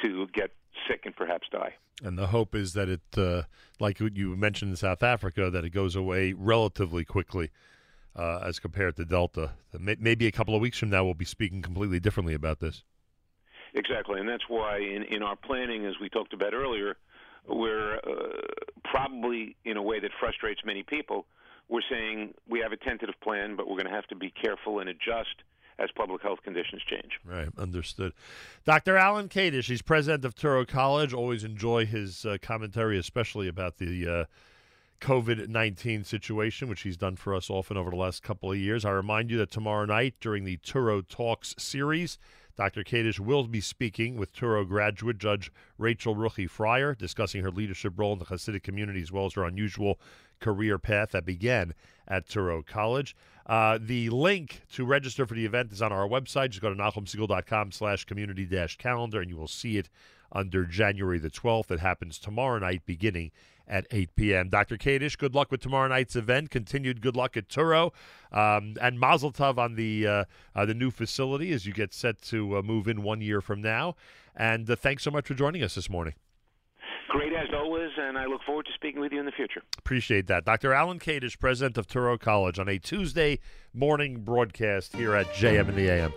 to 0.03 0.27
get 0.33 0.51
sick 0.89 1.03
and 1.05 1.15
perhaps 1.15 1.49
die. 1.51 1.75
And 2.03 2.19
the 2.19 2.29
hope 2.29 2.55
is 2.55 2.73
that 2.75 2.89
it, 2.89 3.01
uh, 3.17 3.43
like 3.79 4.01
you 4.01 4.37
mentioned 4.37 4.71
in 4.71 4.77
South 4.77 5.03
Africa, 5.03 5.51
that 5.51 5.65
it 5.65 5.71
goes 5.71 5.97
away 5.97 6.33
relatively 6.33 7.05
quickly 7.05 7.51
uh, 8.17 8.41
as 8.45 8.59
compared 8.59 8.97
to 8.97 9.05
Delta. 9.05 9.53
Maybe 9.79 10.27
a 10.27 10.33
couple 10.33 10.55
of 10.55 10.61
weeks 10.61 10.79
from 10.79 10.91
now, 10.91 11.05
we'll 11.05 11.15
be 11.15 11.25
speaking 11.25 11.63
completely 11.63 12.01
differently 12.01 12.35
about 12.35 12.61
this. 12.61 12.83
Exactly, 13.75 14.19
and 14.19 14.29
that's 14.29 14.49
why 14.49 14.79
in, 14.79 15.05
in 15.05 15.23
our 15.23 15.37
planning, 15.37 15.87
as 15.87 15.95
we 16.01 16.09
talked 16.09 16.33
about 16.33 16.55
earlier, 16.55 16.97
we're 17.49 17.97
uh, 17.99 18.41
probably 18.85 19.57
in 19.65 19.77
a 19.77 19.83
way 19.83 20.01
that 20.01 20.11
frustrates 20.19 20.63
many 20.65 20.83
people. 20.83 21.27
We're 21.69 21.83
saying 21.89 22.35
we 22.49 22.61
have 22.61 22.73
a 22.73 22.77
tentative 22.77 23.15
plan, 23.23 23.55
but 23.57 23.69
we're 23.69 23.77
going 23.77 23.87
to 23.87 23.95
have 23.95 24.09
to 24.09 24.17
be 24.17 24.31
careful 24.31 24.81
and 24.81 24.89
adjust 24.89 25.45
as 25.81 25.91
public 25.95 26.23
health 26.23 26.41
conditions 26.45 26.83
change. 26.89 27.19
Right, 27.25 27.49
understood. 27.57 28.13
Dr. 28.65 28.97
Alan 28.97 29.29
Kadish, 29.29 29.69
he's 29.69 29.83
president 29.83 30.25
of 30.25 30.35
Touro 30.35 30.67
College. 30.67 31.13
Always 31.15 31.43
enjoy 31.43 31.87
his 31.87 32.25
uh, 32.25 32.37
commentary, 32.43 32.99
especially 32.99 33.49
about 33.49 33.79
the 33.79 34.07
uh, 34.07 34.25
COVID 35.01 35.49
19 35.49 36.05
situation, 36.05 36.69
which 36.69 36.83
he's 36.83 36.97
done 36.97 37.17
for 37.17 37.35
us 37.35 37.49
often 37.49 37.77
over 37.77 37.91
the 37.91 37.97
last 37.97 38.23
couple 38.23 38.53
of 38.53 38.59
years. 38.59 38.85
I 38.85 38.91
remind 38.91 39.31
you 39.31 39.39
that 39.39 39.51
tomorrow 39.51 39.87
night 39.87 40.15
during 40.21 40.45
the 40.45 40.59
Touro 40.59 41.07
Talks 41.07 41.55
series, 41.59 42.19
Dr. 42.57 42.83
Kadish 42.83 43.19
will 43.19 43.45
be 43.47 43.61
speaking 43.61 44.17
with 44.17 44.35
Touro 44.35 44.67
graduate 44.67 45.19
Judge 45.19 45.53
Rachel 45.79 46.15
Ruchi 46.15 46.49
Freier, 46.49 46.97
discussing 46.97 47.43
her 47.43 47.51
leadership 47.51 47.95
role 47.97 48.13
in 48.13 48.19
the 48.19 48.27
Hasidic 48.27 48.63
community 48.63 49.01
as 49.03 49.13
well 49.13 49.27
as 49.27 49.35
her 49.35 49.45
unusual 49.45 49.99
career 50.41 50.79
path 50.79 51.11
that 51.11 51.25
began 51.25 51.75
at 52.09 52.29
Touro 52.29 52.65
College. 52.67 53.15
Uh, 53.47 53.79
the 53.81 54.11
link 54.11 54.63
to 54.73 54.85
register 54.85 55.27
for 55.27 55.35
the 55.35 55.45
event 55.45 55.73
is 55.73 55.83
on 55.83 55.93
our 55.93 56.09
website. 56.09 56.51
Just 56.51 56.63
go 56.63 56.71
to 56.73 56.77
nachumsegal.com 56.81 57.73
slash 57.73 58.05
community 58.05 58.45
dash 58.45 58.77
calendar 58.77 59.21
and 59.21 59.31
you 59.31 59.37
will 59.37 59.49
see 59.49 59.77
it 59.77 59.89
under 60.33 60.65
January 60.65 61.19
the 61.19 61.31
12th. 61.31 61.71
It 61.71 61.81
happens 61.81 62.19
tomorrow 62.19 62.59
night 62.59 62.83
beginning 62.87 63.31
at 63.71 63.87
8 63.91 64.15
p.m. 64.17 64.49
Dr. 64.49 64.77
Kadish, 64.77 65.17
good 65.17 65.35
luck 65.35 65.51
with 65.51 65.61
tomorrow 65.61 65.89
night's 65.89 66.17
event. 66.17 66.51
Continued 66.51 67.01
good 67.01 67.17
luck 67.17 67.37
at 67.37 67.49
Touro. 67.49 67.93
Um, 68.33 68.75
and 68.83 68.99
Mazel 68.99 69.33
Tov 69.33 69.57
on 69.57 69.77
the, 69.77 70.07
uh, 70.07 70.25
uh, 70.55 70.67
the 70.67 70.75
new 70.75 70.91
facility 70.91 71.53
as 71.53 71.65
you 71.65 71.73
get 71.73 71.95
set 71.95 72.21
to 72.23 72.59
uh, 72.59 72.63
move 72.63 72.89
in 72.89 73.03
one 73.03 73.21
year 73.21 73.41
from 73.41 73.63
now. 73.63 73.95
And 74.37 74.69
uh, 74.69 74.77
thanks 74.77 75.05
so 75.05 75.11
much 75.11 75.29
for 75.29 75.35
joining 75.35 75.63
us 75.63 75.77
this 75.77 75.89
morning. 75.89 76.15
Great 77.09 77.33
as 77.33 77.49
always, 77.53 77.91
and 77.97 78.17
I 78.17 78.27
look 78.27 78.41
forward 78.45 78.67
to 78.67 78.73
speaking 78.73 79.01
with 79.01 79.13
you 79.13 79.19
in 79.19 79.27
the 79.27 79.33
future. 79.33 79.63
Appreciate 79.79 80.27
that. 80.29 80.45
Dr. 80.45 80.73
Alan 80.73 81.01
Kadish, 81.01 81.39
president 81.39 81.77
of 81.77 81.87
Touro 81.89 82.19
College, 82.19 82.59
on 82.59 82.69
a 82.69 82.79
Tuesday 82.79 83.41
morning 83.73 84.21
broadcast 84.21 84.95
here 84.95 85.15
at 85.15 85.27
JM 85.33 85.69
in 85.71 85.77
the 85.77 85.89
AM. 85.89 86.13